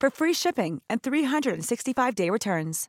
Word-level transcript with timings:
for 0.00 0.10
free 0.10 0.32
shipping 0.32 0.82
and 0.88 1.02
365-day 1.02 2.30
returns. 2.30 2.88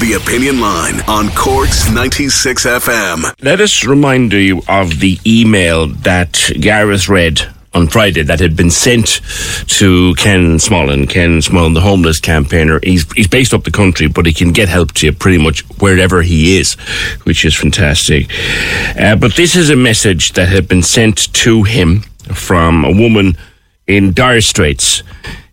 The 0.00 0.20
Opinion 0.22 0.60
Line 0.60 1.00
on 1.08 1.30
Cork's 1.30 1.90
96 1.90 2.66
FM. 2.66 3.34
Let 3.42 3.60
us 3.60 3.86
remind 3.86 4.32
you 4.32 4.60
of 4.68 5.00
the 5.00 5.18
email 5.24 5.86
that 5.86 6.50
Gareth 6.60 7.08
read 7.08 7.40
on 7.74 7.88
Friday 7.88 8.22
that 8.22 8.40
had 8.40 8.56
been 8.56 8.70
sent 8.70 9.20
to 9.68 10.14
Ken 10.16 10.58
Smolin. 10.58 11.08
Ken 11.08 11.38
Smolin, 11.40 11.74
the 11.74 11.80
homeless 11.80 12.20
campaigner. 12.20 12.80
He's, 12.82 13.10
he's 13.12 13.28
based 13.28 13.52
up 13.52 13.64
the 13.64 13.70
country, 13.70 14.06
but 14.06 14.26
he 14.26 14.32
can 14.32 14.52
get 14.52 14.68
help 14.68 14.92
to 14.94 15.06
you 15.06 15.12
pretty 15.12 15.42
much 15.42 15.62
wherever 15.80 16.22
he 16.22 16.58
is, 16.58 16.74
which 17.24 17.44
is 17.44 17.54
fantastic. 17.54 18.30
Uh, 18.98 19.16
but 19.16 19.34
this 19.36 19.56
is 19.56 19.70
a 19.70 19.76
message 19.76 20.32
that 20.32 20.48
had 20.48 20.68
been 20.68 20.82
sent 20.82 21.32
to 21.34 21.62
him 21.62 22.04
from 22.32 22.84
a 22.84 22.92
woman 22.92 23.36
in 23.86 24.12
dire 24.12 24.40
straits 24.40 25.02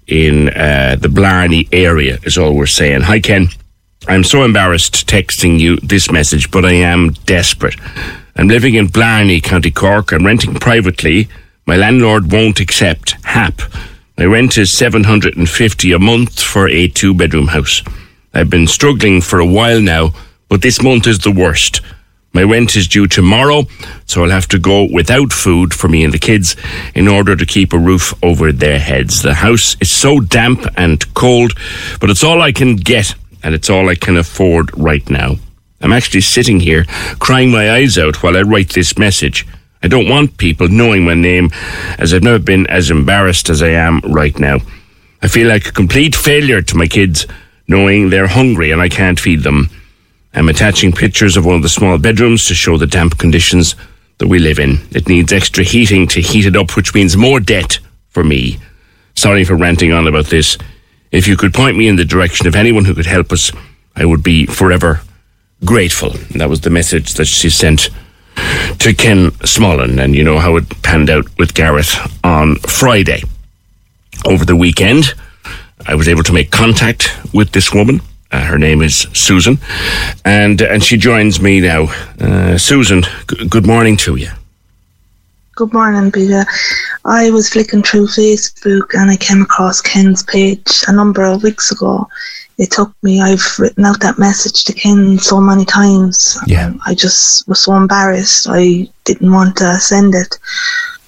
in 0.07 0.49
uh, 0.49 0.97
the 0.99 1.09
Blarney 1.09 1.67
area, 1.71 2.19
is 2.23 2.37
all 2.37 2.55
we're 2.55 2.65
saying. 2.65 3.01
Hi, 3.01 3.19
Ken. 3.19 3.47
I'm 4.07 4.23
so 4.23 4.43
embarrassed 4.43 5.07
texting 5.07 5.59
you 5.59 5.77
this 5.77 6.11
message, 6.11 6.49
but 6.49 6.65
I 6.65 6.73
am 6.73 7.11
desperate. 7.25 7.75
I'm 8.35 8.47
living 8.47 8.75
in 8.75 8.87
Blarney, 8.87 9.41
County 9.41 9.71
Cork. 9.71 10.11
I'm 10.11 10.25
renting 10.25 10.55
privately. 10.55 11.27
My 11.67 11.75
landlord 11.75 12.31
won't 12.31 12.59
accept 12.59 13.15
HAP. 13.23 13.61
My 14.17 14.25
rent 14.25 14.57
is 14.57 14.75
750 14.75 15.91
a 15.91 15.99
month 15.99 16.41
for 16.41 16.67
a 16.67 16.87
two 16.87 17.13
bedroom 17.13 17.47
house. 17.47 17.83
I've 18.33 18.49
been 18.49 18.67
struggling 18.67 19.21
for 19.21 19.39
a 19.39 19.45
while 19.45 19.81
now, 19.81 20.13
but 20.49 20.61
this 20.61 20.81
month 20.81 21.07
is 21.07 21.19
the 21.19 21.31
worst. 21.31 21.81
My 22.33 22.43
rent 22.43 22.77
is 22.77 22.87
due 22.87 23.07
tomorrow, 23.07 23.63
so 24.05 24.23
I'll 24.23 24.29
have 24.29 24.47
to 24.49 24.59
go 24.59 24.87
without 24.91 25.33
food 25.33 25.73
for 25.73 25.89
me 25.89 26.03
and 26.05 26.13
the 26.13 26.19
kids 26.19 26.55
in 26.95 27.09
order 27.09 27.35
to 27.35 27.45
keep 27.45 27.73
a 27.73 27.77
roof 27.77 28.13
over 28.23 28.53
their 28.53 28.79
heads. 28.79 29.21
The 29.21 29.33
house 29.33 29.75
is 29.81 29.91
so 29.91 30.21
damp 30.21 30.65
and 30.77 31.13
cold, 31.13 31.51
but 31.99 32.09
it's 32.09 32.23
all 32.23 32.41
I 32.41 32.53
can 32.53 32.77
get 32.77 33.15
and 33.43 33.53
it's 33.53 33.69
all 33.69 33.89
I 33.89 33.95
can 33.95 34.15
afford 34.15 34.77
right 34.77 35.07
now. 35.09 35.35
I'm 35.81 35.91
actually 35.91 36.21
sitting 36.21 36.59
here 36.61 36.85
crying 37.19 37.51
my 37.51 37.71
eyes 37.71 37.97
out 37.97 38.23
while 38.23 38.37
I 38.37 38.43
write 38.43 38.69
this 38.69 38.97
message. 38.97 39.45
I 39.83 39.87
don't 39.87 40.07
want 40.07 40.37
people 40.37 40.69
knowing 40.69 41.03
my 41.03 41.15
name 41.15 41.49
as 41.97 42.13
I've 42.13 42.23
never 42.23 42.39
been 42.39 42.67
as 42.67 42.91
embarrassed 42.91 43.49
as 43.49 43.61
I 43.61 43.69
am 43.69 43.99
right 44.01 44.37
now. 44.39 44.59
I 45.21 45.27
feel 45.27 45.47
like 45.47 45.67
a 45.67 45.71
complete 45.71 46.15
failure 46.15 46.61
to 46.61 46.77
my 46.77 46.87
kids 46.87 47.25
knowing 47.67 48.09
they're 48.09 48.27
hungry 48.27 48.71
and 48.71 48.81
I 48.81 48.89
can't 48.89 49.19
feed 49.19 49.43
them. 49.43 49.69
I'm 50.33 50.49
attaching 50.49 50.91
pictures 50.91 51.35
of 51.35 51.45
one 51.45 51.55
of 51.55 51.61
the 51.61 51.69
small 51.69 51.97
bedrooms 51.97 52.45
to 52.45 52.53
show 52.53 52.77
the 52.77 52.87
damp 52.87 53.17
conditions 53.17 53.75
that 54.17 54.27
we 54.27 54.39
live 54.39 54.59
in. 54.59 54.79
It 54.91 55.09
needs 55.09 55.33
extra 55.33 55.63
heating 55.63 56.07
to 56.09 56.21
heat 56.21 56.45
it 56.45 56.55
up, 56.55 56.75
which 56.75 56.93
means 56.93 57.17
more 57.17 57.39
debt 57.39 57.79
for 58.09 58.23
me. 58.23 58.59
Sorry 59.15 59.43
for 59.43 59.55
ranting 59.55 59.91
on 59.91 60.07
about 60.07 60.27
this. 60.27 60.57
If 61.11 61.27
you 61.27 61.35
could 61.35 61.53
point 61.53 61.77
me 61.77 61.87
in 61.87 61.97
the 61.97 62.05
direction 62.05 62.47
of 62.47 62.55
anyone 62.55 62.85
who 62.85 62.95
could 62.95 63.05
help 63.05 63.31
us, 63.31 63.51
I 63.95 64.05
would 64.05 64.23
be 64.23 64.45
forever 64.45 65.01
grateful. 65.65 66.11
And 66.11 66.41
that 66.41 66.49
was 66.49 66.61
the 66.61 66.69
message 66.69 67.13
that 67.15 67.25
she 67.25 67.49
sent 67.49 67.89
to 68.79 68.93
Ken 68.93 69.31
Smolin, 69.41 70.01
and 70.01 70.15
you 70.15 70.23
know 70.23 70.39
how 70.39 70.55
it 70.55 70.81
panned 70.81 71.09
out 71.09 71.25
with 71.37 71.53
Gareth 71.53 71.95
on 72.23 72.55
Friday. 72.55 73.21
Over 74.25 74.45
the 74.45 74.55
weekend, 74.55 75.13
I 75.85 75.95
was 75.95 76.07
able 76.07 76.23
to 76.23 76.33
make 76.33 76.51
contact 76.51 77.11
with 77.33 77.51
this 77.51 77.73
woman. 77.73 78.01
Uh, 78.31 78.45
her 78.45 78.57
name 78.57 78.81
is 78.81 79.07
Susan, 79.13 79.59
and 80.23 80.61
and 80.61 80.83
she 80.83 80.97
joins 80.97 81.41
me 81.41 81.59
now. 81.59 81.87
Uh, 82.19 82.57
Susan, 82.57 83.03
g- 83.29 83.47
good 83.47 83.65
morning 83.67 83.97
to 83.97 84.15
you. 84.15 84.29
Good 85.55 85.73
morning, 85.73 86.11
Peter. 86.11 86.45
I 87.03 87.29
was 87.29 87.49
flicking 87.49 87.83
through 87.83 88.07
Facebook 88.07 88.93
and 88.93 89.11
I 89.11 89.17
came 89.17 89.41
across 89.41 89.81
Ken's 89.81 90.23
page 90.23 90.83
a 90.87 90.93
number 90.93 91.23
of 91.23 91.43
weeks 91.43 91.71
ago. 91.71 92.07
It 92.57 92.71
took 92.71 92.91
me, 93.03 93.21
I've 93.21 93.59
written 93.59 93.85
out 93.85 93.99
that 93.99 94.17
message 94.17 94.63
to 94.63 94.73
Ken 94.73 95.19
so 95.19 95.41
many 95.41 95.65
times. 95.65 96.37
Yeah. 96.47 96.73
I 96.85 96.95
just 96.95 97.47
was 97.49 97.59
so 97.59 97.75
embarrassed. 97.75 98.47
I 98.49 98.87
didn't 99.03 99.31
want 99.31 99.57
to 99.57 99.77
send 99.79 100.15
it. 100.15 100.39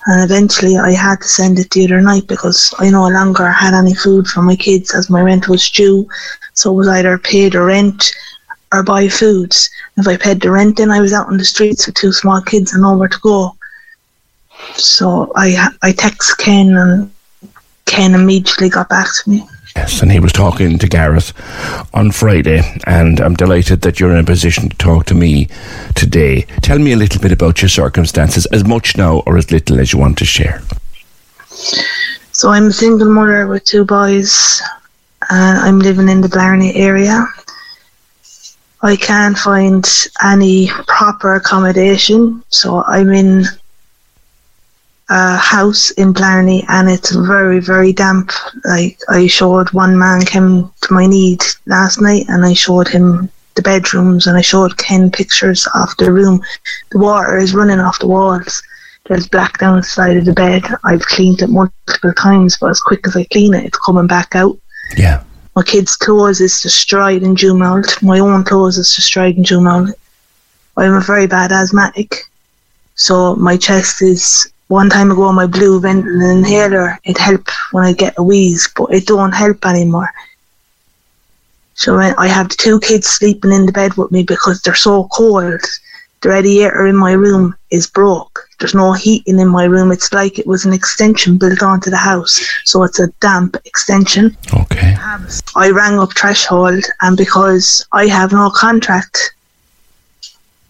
And 0.08 0.24
eventually 0.30 0.78
I 0.78 0.92
had 0.92 1.22
to 1.22 1.28
send 1.28 1.58
it 1.58 1.70
the 1.72 1.86
other 1.86 2.02
night 2.02 2.28
because 2.28 2.74
I 2.80 2.90
no 2.90 3.08
longer 3.08 3.48
had 3.48 3.74
any 3.74 3.96
food 3.96 4.28
for 4.28 4.42
my 4.42 4.58
kids 4.58 4.94
as 4.94 5.10
my 5.10 5.22
rent 5.22 5.48
was 5.48 5.70
due. 5.70 6.08
So 6.54 6.72
it 6.72 6.76
was 6.76 6.88
either 6.88 7.18
pay 7.18 7.50
the 7.50 7.62
rent 7.62 8.14
or 8.72 8.84
buy 8.84 9.08
foods. 9.08 9.70
If 9.98 10.08
I 10.08 10.18
paid 10.18 10.42
the 10.42 10.52
rent, 10.52 10.78
then 10.78 10.92
I 10.92 11.02
was 11.02 11.14
out 11.14 11.28
on 11.28 11.38
the 11.38 11.46
streets 11.46 11.86
with 11.86 11.96
two 11.96 12.12
small 12.12 12.42
kids 12.42 12.74
and 12.74 12.82
nowhere 12.82 13.10
to 13.10 13.20
go. 13.20 13.56
So 14.76 15.32
I 15.36 15.70
I 15.82 15.92
text 15.92 16.38
Ken 16.38 16.76
and 16.76 17.12
Ken 17.86 18.16
immediately 18.16 18.70
got 18.70 18.90
back 18.90 19.08
to 19.24 19.30
me. 19.30 19.44
Yes, 19.76 20.02
and 20.04 20.12
he 20.12 20.20
was 20.20 20.32
talking 20.32 20.78
to 20.78 20.88
Gareth 20.88 21.34
on 21.96 22.12
Friday, 22.12 22.62
and 22.86 23.20
I'm 23.20 23.34
delighted 23.34 23.82
that 23.82 24.00
you're 24.00 24.12
in 24.12 24.20
a 24.20 24.24
position 24.24 24.70
to 24.70 24.78
talk 24.78 25.06
to 25.08 25.16
me 25.16 25.48
today. 25.96 26.42
Tell 26.62 26.78
me 26.78 26.92
a 26.92 26.96
little 26.96 27.20
bit 27.20 27.32
about 27.32 27.62
your 27.62 27.70
circumstances, 27.70 28.46
as 28.48 28.64
much 28.66 28.96
now 28.98 29.24
or 29.26 29.36
as 29.36 29.52
little 29.52 29.80
as 29.80 29.92
you 29.92 29.98
want 29.98 30.20
to 30.20 30.26
share. 30.26 30.62
So 32.32 32.50
I'm 32.50 32.68
a 32.68 32.72
single 32.72 33.10
mother 33.10 33.48
with 33.48 33.66
two 33.66 33.84
boys. 33.84 34.62
Uh, 35.34 35.60
I'm 35.64 35.80
living 35.80 36.10
in 36.10 36.22
the 36.22 36.30
Blarney 36.30 36.76
area. 36.76 37.26
I 38.84 38.96
can't 38.96 39.36
find 39.36 39.84
any 40.22 40.70
proper 40.86 41.34
accommodation, 41.34 42.44
so 42.50 42.84
I'm 42.84 43.10
in 43.10 43.46
a 45.10 45.36
house 45.38 45.90
in 45.92 46.14
Blarney 46.14 46.64
and 46.68 46.88
it's 46.88 47.16
very, 47.16 47.60
very 47.60 47.92
damp. 47.94 48.32
Like 48.64 49.00
I 49.10 49.26
showed 49.26 49.72
one 49.72 49.98
man 49.98 50.24
came 50.24 50.72
to 50.82 50.94
my 50.94 51.08
need 51.08 51.42
last 51.66 52.00
night 52.00 52.26
and 52.28 52.46
I 52.46 52.54
showed 52.54 52.88
him 52.88 53.28
the 53.56 53.64
bedrooms 53.64 54.28
and 54.28 54.38
I 54.38 54.42
showed 54.42 54.78
Ken 54.78 55.10
pictures 55.10 55.68
of 55.74 55.98
the 55.98 56.14
room. 56.14 56.44
The 56.92 57.00
water 57.00 57.40
is 57.40 57.56
running 57.56 57.80
off 57.80 57.98
the 57.98 58.08
walls. 58.08 58.62
There's 59.08 59.28
black 59.28 59.58
down 59.58 59.78
the 59.78 59.84
side 59.84 60.16
of 60.16 60.26
the 60.26 60.34
bed. 60.34 60.64
I've 60.84 61.08
cleaned 61.08 61.42
it 61.42 61.50
multiple 61.50 62.14
times, 62.14 62.56
but 62.62 62.70
as 62.70 62.80
quick 62.80 63.08
as 63.08 63.16
I 63.16 63.24
clean 63.24 63.56
it, 63.56 63.66
it's 63.66 63.80
coming 63.80 64.06
back 64.06 64.36
out. 64.36 64.60
Yeah. 64.98 65.24
My 65.56 65.64
kids' 65.64 65.96
clothes 65.96 66.42
is 66.42 66.62
destroyed 66.62 67.22
and 67.22 67.38
jumbled. 67.38 67.86
My 68.02 68.20
own 68.20 68.44
clothes 68.44 68.78
is 68.78 68.94
destroyed 68.96 69.38
and 69.38 69.46
jumbled. 69.46 69.94
I'm 70.78 70.96
a 70.96 71.02
very 71.02 71.28
bad 71.28 71.52
asthmatic. 71.52 72.30
So 72.96 73.36
my 73.36 73.58
chest 73.58 74.02
is 74.02 74.52
one 74.68 74.90
time 74.90 75.12
ago 75.12 75.32
my 75.32 75.46
blue 75.46 75.80
Ventolin 75.80 76.38
inhaler, 76.38 77.00
it 77.04 77.18
helped 77.18 77.52
when 77.72 77.84
I 77.84 77.94
get 77.94 78.16
a 78.18 78.24
wheeze, 78.24 78.70
but 78.76 78.94
it 78.94 79.06
don't 79.06 79.32
help 79.32 79.66
anymore. 79.66 80.10
So 81.76 81.98
I 81.98 82.28
have 82.28 82.50
two 82.50 82.80
kids 82.80 83.08
sleeping 83.08 83.52
in 83.52 83.66
the 83.66 83.72
bed 83.72 83.96
with 83.96 84.12
me 84.12 84.24
because 84.24 84.62
they're 84.62 84.76
so 84.76 85.08
cold. 85.12 85.62
The 86.24 86.30
radiator 86.30 86.88
in 86.88 86.96
my 86.96 87.12
room 87.12 87.54
is 87.70 87.86
broke. 87.86 88.48
There's 88.60 88.74
no 88.74 88.94
heating 88.94 89.40
in 89.40 89.50
my 89.50 89.66
room. 89.66 89.92
It's 89.92 90.14
like 90.14 90.40
it 90.40 90.48
was 90.48 90.64
an 90.64 90.72
extension 90.72 91.38
built 91.38 91.62
onto 91.62 91.90
the 91.90 91.98
house. 91.98 92.40
So 92.64 92.84
it's 92.84 92.98
a 93.02 93.08
damp 93.20 93.58
extension. 93.66 94.38
Okay. 94.54 94.96
I 95.58 95.70
rang 95.70 96.00
up 96.00 96.16
Threshold 96.16 96.86
and 97.02 97.18
because 97.18 97.86
I 97.92 98.08
have 98.08 98.32
no 98.32 98.50
contract, 98.50 99.36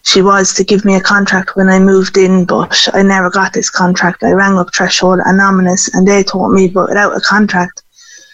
she 0.02 0.22
was 0.22 0.52
to 0.54 0.64
give 0.64 0.84
me 0.84 0.96
a 0.96 1.00
contract 1.00 1.54
when 1.54 1.68
I 1.68 1.78
moved 1.78 2.16
in, 2.16 2.46
but 2.46 2.88
I 2.92 3.02
never 3.02 3.30
got 3.30 3.52
this 3.52 3.70
contract. 3.70 4.24
I 4.24 4.32
rang 4.32 4.58
up 4.58 4.74
Threshold 4.74 5.20
Anonymous 5.24 5.94
and 5.94 6.06
they 6.06 6.24
told 6.24 6.52
me, 6.52 6.68
but 6.68 6.88
without 6.88 7.16
a 7.16 7.20
contract, 7.20 7.84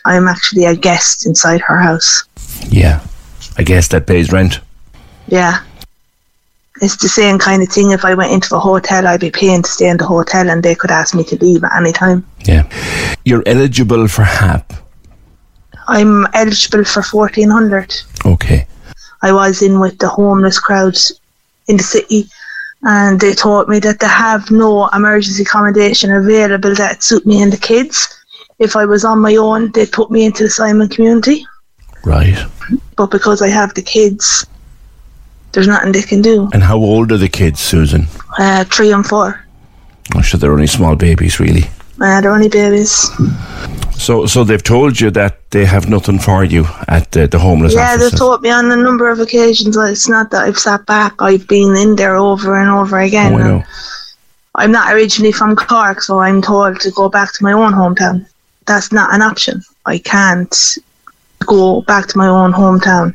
I'm 0.06 0.26
actually 0.26 0.64
a 0.64 0.74
guest 0.74 1.26
inside 1.26 1.60
her 1.60 1.78
house. 1.78 2.24
Yeah. 2.70 3.04
I 3.58 3.62
guess 3.62 3.88
that 3.88 4.06
pays 4.06 4.32
rent. 4.32 4.60
Yeah. 5.28 5.62
It's 6.80 6.96
the 6.96 7.08
same 7.08 7.38
kind 7.38 7.62
of 7.62 7.68
thing. 7.68 7.90
If 7.90 8.04
I 8.04 8.14
went 8.14 8.32
into 8.32 8.56
a 8.56 8.58
hotel, 8.58 9.06
I'd 9.06 9.20
be 9.20 9.30
paying 9.30 9.62
to 9.62 9.70
stay 9.70 9.88
in 9.88 9.98
the 9.98 10.06
hotel 10.06 10.48
and 10.48 10.62
they 10.62 10.74
could 10.74 10.90
ask 10.90 11.14
me 11.14 11.24
to 11.24 11.36
leave 11.36 11.62
at 11.62 11.76
any 11.76 11.92
time. 11.92 12.26
Yeah. 12.44 12.68
You're 13.24 13.42
eligible 13.46 14.08
for 14.08 14.22
HAP. 14.22 14.72
I'm 15.88 16.26
eligible 16.34 16.84
for 16.84 17.02
1400. 17.02 17.94
Okay. 18.24 18.66
I 19.22 19.32
was 19.32 19.60
in 19.60 19.80
with 19.80 19.98
the 19.98 20.08
homeless 20.08 20.58
crowds 20.58 21.12
in 21.68 21.76
the 21.76 21.82
city 21.82 22.30
and 22.82 23.20
they 23.20 23.34
told 23.34 23.68
me 23.68 23.78
that 23.80 24.00
they 24.00 24.08
have 24.08 24.50
no 24.50 24.88
emergency 24.88 25.42
accommodation 25.42 26.10
available 26.12 26.74
that 26.76 27.02
suit 27.02 27.26
me 27.26 27.42
and 27.42 27.52
the 27.52 27.58
kids. 27.58 28.16
If 28.58 28.76
I 28.76 28.86
was 28.86 29.04
on 29.04 29.20
my 29.20 29.36
own, 29.36 29.70
they'd 29.72 29.92
put 29.92 30.10
me 30.10 30.24
into 30.24 30.44
the 30.44 30.50
Simon 30.50 30.88
community. 30.88 31.46
Right. 32.04 32.38
But 32.96 33.10
because 33.10 33.42
I 33.42 33.48
have 33.48 33.74
the 33.74 33.82
kids, 33.82 34.46
there's 35.52 35.66
nothing 35.66 35.92
they 35.92 36.02
can 36.02 36.22
do. 36.22 36.48
And 36.52 36.62
how 36.62 36.76
old 36.78 37.12
are 37.12 37.18
the 37.18 37.28
kids, 37.28 37.60
Susan? 37.60 38.06
Uh, 38.38 38.64
three 38.64 38.92
and 38.92 39.06
four. 39.06 39.44
I'm 40.14 40.22
sure 40.22 40.38
they're 40.38 40.52
only 40.52 40.66
small 40.66 40.96
babies, 40.96 41.38
really. 41.40 41.64
Uh, 42.00 42.20
they're 42.20 42.32
only 42.32 42.48
babies. 42.48 43.10
So, 43.96 44.24
so 44.26 44.44
they've 44.44 44.62
told 44.62 44.98
you 44.98 45.10
that 45.10 45.50
they 45.50 45.66
have 45.66 45.88
nothing 45.88 46.18
for 46.18 46.42
you 46.44 46.64
at 46.88 47.12
the, 47.12 47.26
the 47.26 47.38
homeless 47.38 47.74
Yeah, 47.74 47.96
they've 47.96 48.06
offices. 48.06 48.18
told 48.18 48.40
me 48.42 48.50
on 48.50 48.72
a 48.72 48.76
number 48.76 49.10
of 49.10 49.20
occasions. 49.20 49.76
It's 49.76 50.08
not 50.08 50.30
that 50.30 50.44
I've 50.44 50.58
sat 50.58 50.86
back. 50.86 51.14
I've 51.18 51.46
been 51.46 51.76
in 51.76 51.96
there 51.96 52.16
over 52.16 52.58
and 52.58 52.70
over 52.70 52.98
again. 53.00 53.34
Oh, 53.34 53.38
I 53.38 53.42
know. 53.42 53.64
I'm 54.54 54.72
not 54.72 54.92
originally 54.94 55.32
from 55.32 55.54
Cork, 55.54 56.00
so 56.02 56.18
I'm 56.20 56.40
told 56.42 56.80
to 56.80 56.90
go 56.92 57.08
back 57.08 57.32
to 57.34 57.44
my 57.44 57.52
own 57.52 57.72
hometown. 57.72 58.26
That's 58.66 58.90
not 58.90 59.14
an 59.14 59.22
option. 59.22 59.62
I 59.86 59.98
can't 59.98 60.78
go 61.46 61.82
back 61.82 62.06
to 62.08 62.18
my 62.18 62.26
own 62.28 62.52
hometown. 62.52 63.14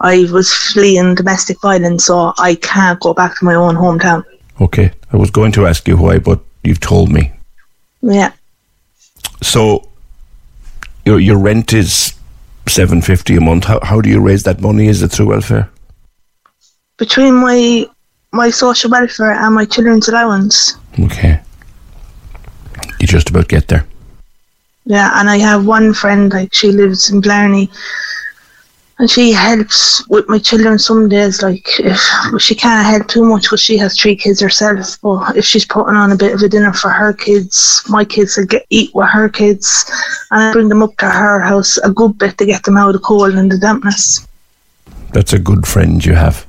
I 0.00 0.26
was 0.32 0.52
fleeing 0.52 1.14
domestic 1.14 1.60
violence, 1.60 2.06
so 2.06 2.32
I 2.38 2.54
can't 2.54 2.98
go 3.00 3.12
back 3.14 3.38
to 3.38 3.44
my 3.44 3.54
own 3.54 3.74
hometown. 3.74 4.24
Okay. 4.60 4.92
I 5.12 5.16
was 5.16 5.30
going 5.30 5.52
to 5.52 5.66
ask 5.66 5.86
you 5.88 5.96
why, 5.96 6.18
but 6.18 6.40
you've 6.64 6.80
told 6.80 7.10
me. 7.10 7.32
Yeah. 8.02 8.32
So, 9.42 9.88
your 11.04 11.18
your 11.18 11.38
rent 11.38 11.72
is 11.72 12.14
seven 12.68 13.02
fifty 13.02 13.36
a 13.36 13.40
month. 13.40 13.64
How 13.64 13.80
how 13.82 14.00
do 14.00 14.08
you 14.08 14.20
raise 14.20 14.42
that 14.44 14.60
money? 14.60 14.88
Is 14.88 15.02
it 15.02 15.08
through 15.08 15.26
welfare? 15.26 15.68
Between 16.96 17.34
my 17.34 17.86
my 18.32 18.50
social 18.50 18.90
welfare 18.90 19.32
and 19.32 19.54
my 19.54 19.64
children's 19.64 20.08
allowance, 20.08 20.76
Okay. 20.98 21.40
You 23.00 23.06
just 23.06 23.30
about 23.30 23.48
get 23.48 23.68
there. 23.68 23.86
Yeah, 24.84 25.10
and 25.20 25.28
I 25.30 25.38
have 25.38 25.66
one 25.66 25.94
friend, 25.94 26.32
like 26.32 26.52
she 26.52 26.72
lives 26.72 27.10
in 27.10 27.20
Blarney, 27.20 27.70
and 29.00 29.10
she 29.10 29.32
helps 29.32 30.06
with 30.08 30.28
my 30.28 30.38
children 30.38 30.78
some 30.78 31.08
days. 31.08 31.42
Like 31.42 31.66
if 31.80 31.98
she 32.38 32.54
can't 32.54 32.86
help 32.86 33.08
too 33.08 33.24
much 33.24 33.44
because 33.44 33.62
she 33.62 33.78
has 33.78 33.98
three 33.98 34.14
kids 34.14 34.40
herself, 34.40 35.00
but 35.00 35.38
if 35.38 35.44
she's 35.46 35.64
putting 35.64 35.96
on 35.96 36.12
a 36.12 36.16
bit 36.16 36.34
of 36.34 36.42
a 36.42 36.48
dinner 36.50 36.74
for 36.74 36.90
her 36.90 37.14
kids, 37.14 37.82
my 37.88 38.04
kids 38.04 38.36
will 38.36 38.44
get 38.44 38.66
eat 38.68 38.94
with 38.94 39.08
her 39.08 39.30
kids, 39.30 39.90
and 40.30 40.42
I 40.42 40.52
bring 40.52 40.68
them 40.68 40.82
up 40.82 40.94
to 40.98 41.08
her 41.08 41.40
house 41.40 41.78
a 41.78 41.90
good 41.90 42.18
bit 42.18 42.36
to 42.38 42.44
get 42.44 42.62
them 42.64 42.76
out 42.76 42.88
of 42.88 42.92
the 42.92 42.98
cold 42.98 43.34
and 43.34 43.50
the 43.50 43.58
dampness. 43.58 44.28
That's 45.14 45.32
a 45.32 45.38
good 45.38 45.66
friend 45.66 46.04
you 46.04 46.12
have. 46.12 46.46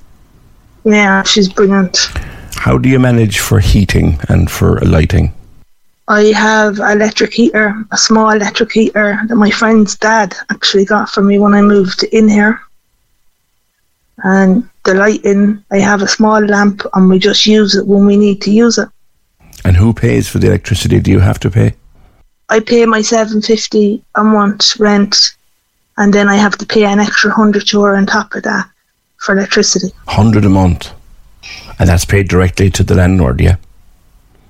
Yeah, 0.84 1.24
she's 1.24 1.48
brilliant. 1.48 2.10
How 2.56 2.78
do 2.78 2.90
you 2.90 3.00
manage 3.00 3.40
for 3.40 3.62
heating 3.62 4.20
and 4.28 4.52
for 4.52 4.82
lighting? 4.82 5.34
I 6.12 6.34
have 6.34 6.80
an 6.80 6.92
electric 6.92 7.34
heater, 7.34 7.74
a 7.92 7.98
small 7.98 8.32
electric 8.32 8.74
heater 8.74 9.18
that 9.30 9.36
my 9.38 9.50
friend's 9.50 9.96
dad 9.96 10.36
actually 10.50 10.84
got 10.84 11.10
for 11.10 11.22
me 11.22 11.40
when 11.40 11.54
I 11.54 11.62
moved 11.62 12.04
in 12.04 12.28
here. 12.28 12.60
And 14.18 14.70
the 14.84 14.94
lighting, 14.94 15.64
I 15.72 15.78
have 15.78 16.02
a 16.02 16.10
small 16.10 16.42
lamp 16.42 16.82
and 16.94 17.10
we 17.10 17.18
just 17.18 17.46
use 17.46 17.76
it 17.76 17.88
when 17.88 18.06
we 18.06 18.18
need 18.18 18.42
to 18.42 18.52
use 18.52 18.78
it. 18.78 18.90
And 19.64 19.78
who 19.78 19.94
pays 19.94 20.28
for 20.28 20.38
the 20.38 20.48
electricity? 20.48 21.00
Do 21.00 21.12
you 21.12 21.22
have 21.22 21.40
to 21.40 21.50
pay? 21.50 21.76
I 22.50 22.60
pay 22.60 22.86
my 22.86 23.02
seven 23.02 23.42
fifty 23.42 24.04
a 24.16 24.24
month 24.24 24.78
rent 24.82 25.34
and 25.96 26.14
then 26.14 26.28
I 26.28 26.36
have 26.36 26.58
to 26.58 26.66
pay 26.66 26.84
an 26.84 27.00
extra 27.00 27.32
hundred 27.32 27.72
euro 27.72 27.96
on 27.96 28.06
top 28.06 28.36
of 28.36 28.44
that 28.44 28.70
for 29.16 29.32
electricity. 29.32 29.94
Hundred 30.08 30.44
a 30.44 30.50
month, 30.50 30.92
and 31.80 31.88
that's 31.88 32.04
paid 32.04 32.28
directly 32.28 32.70
to 32.72 32.84
the 32.84 32.96
landlord. 32.96 33.40
Yeah. 33.40 33.56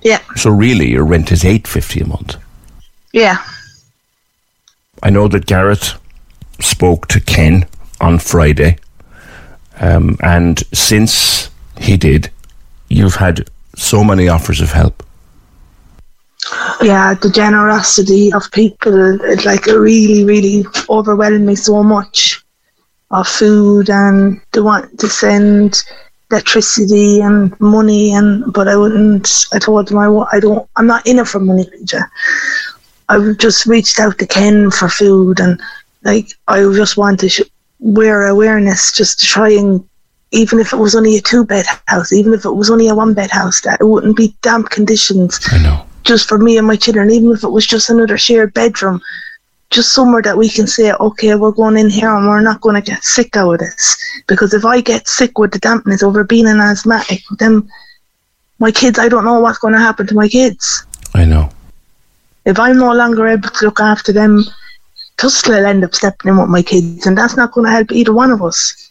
Yeah. 0.02 0.20
So 0.36 0.50
really, 0.50 0.90
your 0.90 1.04
rent 1.04 1.32
is 1.32 1.44
eight 1.44 1.66
fifty 1.66 2.00
a 2.00 2.06
month. 2.06 2.36
Yeah. 3.12 3.44
I 5.02 5.10
know 5.10 5.28
that 5.28 5.46
Gareth 5.46 5.94
spoke 6.60 7.08
to 7.08 7.20
Ken 7.20 7.66
on 8.00 8.18
Friday, 8.18 8.78
um, 9.80 10.16
and 10.22 10.58
since 10.72 11.50
he 11.78 11.96
did, 11.96 12.30
you've 12.88 13.16
had 13.16 13.48
so 13.76 14.04
many 14.04 14.28
offers 14.28 14.60
of 14.60 14.70
help. 14.72 15.02
yeah, 16.82 17.14
the 17.14 17.30
generosity 17.30 18.32
of 18.32 18.50
people, 18.52 19.20
it 19.24 19.44
like 19.44 19.66
really, 19.66 20.24
really 20.24 20.64
overwhelmed 20.88 21.46
me 21.46 21.54
so 21.54 21.82
much 21.82 22.42
of 23.10 23.28
food 23.28 23.90
and 23.90 24.40
they 24.52 24.60
want 24.60 24.98
to 24.98 25.08
send 25.08 25.82
electricity 26.32 27.20
and 27.20 27.58
money 27.60 28.12
and 28.12 28.52
but 28.52 28.66
I 28.66 28.76
wouldn't 28.76 29.46
I 29.52 29.58
told 29.58 29.88
them 29.88 29.98
I, 29.98 30.08
I 30.32 30.40
don't 30.40 30.68
I'm 30.76 30.86
not 30.86 31.06
in 31.06 31.18
it 31.18 31.28
for 31.28 31.38
money 31.38 31.66
Peter. 31.70 32.10
I 33.08 33.34
just 33.38 33.66
reached 33.66 34.00
out 34.00 34.18
to 34.18 34.26
Ken 34.26 34.70
for 34.70 34.88
food 34.88 35.38
and 35.38 35.60
like 36.02 36.32
I 36.48 36.60
just 36.74 36.96
want 36.96 37.20
to 37.20 37.44
wear 37.78 38.26
awareness 38.26 38.92
just 38.92 39.20
to 39.20 39.26
try 39.26 39.50
and 39.50 39.86
even 40.32 40.58
if 40.58 40.72
it 40.72 40.76
was 40.76 40.94
only 40.94 41.16
a 41.16 41.20
two 41.20 41.44
bed 41.44 41.66
house, 41.88 42.10
even 42.12 42.32
if 42.32 42.44
it 42.46 42.52
was 42.52 42.70
only 42.70 42.88
a 42.88 42.94
one 42.94 43.12
bed 43.12 43.30
house, 43.30 43.60
that 43.60 43.80
it 43.80 43.84
wouldn't 43.84 44.16
be 44.16 44.34
damp 44.40 44.70
conditions 44.70 45.38
I 45.52 45.58
know. 45.58 45.84
just 46.04 46.26
for 46.26 46.38
me 46.38 46.56
and 46.56 46.66
my 46.66 46.76
children, 46.76 47.10
even 47.10 47.32
if 47.32 47.44
it 47.44 47.50
was 47.50 47.66
just 47.66 47.90
another 47.90 48.16
shared 48.16 48.54
bedroom, 48.54 49.00
just 49.72 49.92
somewhere 49.92 50.22
that 50.22 50.36
we 50.36 50.48
can 50.48 50.66
say, 50.66 50.92
okay, 50.92 51.34
we're 51.34 51.50
going 51.50 51.78
in 51.78 51.90
here 51.90 52.14
and 52.14 52.28
we're 52.28 52.40
not 52.40 52.60
going 52.60 52.80
to 52.80 52.90
get 52.90 53.02
sick 53.02 53.36
out 53.36 53.54
of 53.54 53.58
this. 53.58 53.96
Because 54.28 54.54
if 54.54 54.64
I 54.64 54.80
get 54.80 55.08
sick 55.08 55.38
with 55.38 55.52
the 55.52 55.58
dampness 55.58 56.02
over 56.02 56.22
being 56.22 56.46
an 56.46 56.60
asthmatic, 56.60 57.22
then 57.38 57.68
my 58.58 58.70
kids, 58.70 58.98
I 58.98 59.08
don't 59.08 59.24
know 59.24 59.40
what's 59.40 59.58
going 59.58 59.74
to 59.74 59.80
happen 59.80 60.06
to 60.06 60.14
my 60.14 60.28
kids. 60.28 60.86
I 61.14 61.24
know. 61.24 61.50
If 62.44 62.58
I'm 62.58 62.78
no 62.78 62.92
longer 62.92 63.26
able 63.26 63.48
to 63.48 63.64
look 63.64 63.80
after 63.80 64.12
them, 64.12 64.44
Tusla 65.16 65.58
will 65.58 65.66
end 65.66 65.84
up 65.84 65.94
stepping 65.94 66.30
in 66.30 66.38
with 66.38 66.48
my 66.48 66.62
kids, 66.62 67.06
and 67.06 67.16
that's 67.16 67.36
not 67.36 67.52
going 67.52 67.66
to 67.66 67.72
help 67.72 67.92
either 67.92 68.12
one 68.12 68.30
of 68.30 68.42
us. 68.42 68.90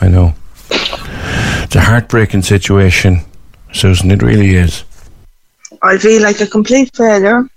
I 0.00 0.08
know. 0.08 0.34
It's 0.70 1.76
a 1.76 1.80
heartbreaking 1.80 2.42
situation, 2.42 3.20
Susan. 3.72 4.10
It 4.10 4.22
really 4.22 4.56
is. 4.56 4.84
I 5.82 5.98
feel 5.98 6.22
like 6.22 6.40
a 6.40 6.46
complete 6.46 6.94
failure. 6.96 7.48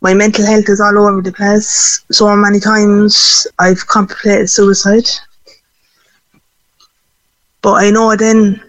My 0.00 0.14
mental 0.14 0.44
health 0.44 0.68
is 0.68 0.80
all 0.80 0.98
over 0.98 1.22
the 1.22 1.32
place. 1.32 2.04
So 2.10 2.34
many 2.36 2.60
times 2.60 3.46
I've 3.58 3.86
contemplated 3.86 4.50
suicide. 4.50 5.08
But 7.62 7.74
I 7.84 7.90
know 7.90 8.14
then 8.14 8.62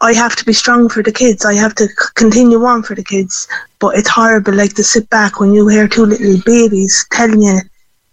I 0.00 0.12
have 0.12 0.34
to 0.36 0.44
be 0.44 0.52
strong 0.52 0.88
for 0.88 1.02
the 1.02 1.12
kids. 1.12 1.44
I 1.44 1.54
have 1.54 1.74
to 1.76 1.88
continue 2.14 2.62
on 2.64 2.82
for 2.82 2.94
the 2.94 3.04
kids. 3.04 3.48
But 3.78 3.96
it's 3.96 4.08
horrible, 4.08 4.54
like 4.54 4.74
to 4.74 4.84
sit 4.84 5.08
back 5.10 5.40
when 5.40 5.52
you 5.52 5.68
hear 5.68 5.86
two 5.86 6.06
little 6.06 6.40
babies 6.44 7.06
telling 7.12 7.42
you 7.42 7.60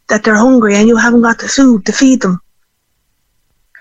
that 0.10 0.24
they're 0.24 0.36
hungry 0.36 0.76
and 0.76 0.88
you 0.88 0.98
haven't 0.98 1.22
got 1.22 1.40
the 1.40 1.48
food 1.48 1.86
to 1.86 1.94
feed 1.94 2.22
them. 2.22 2.40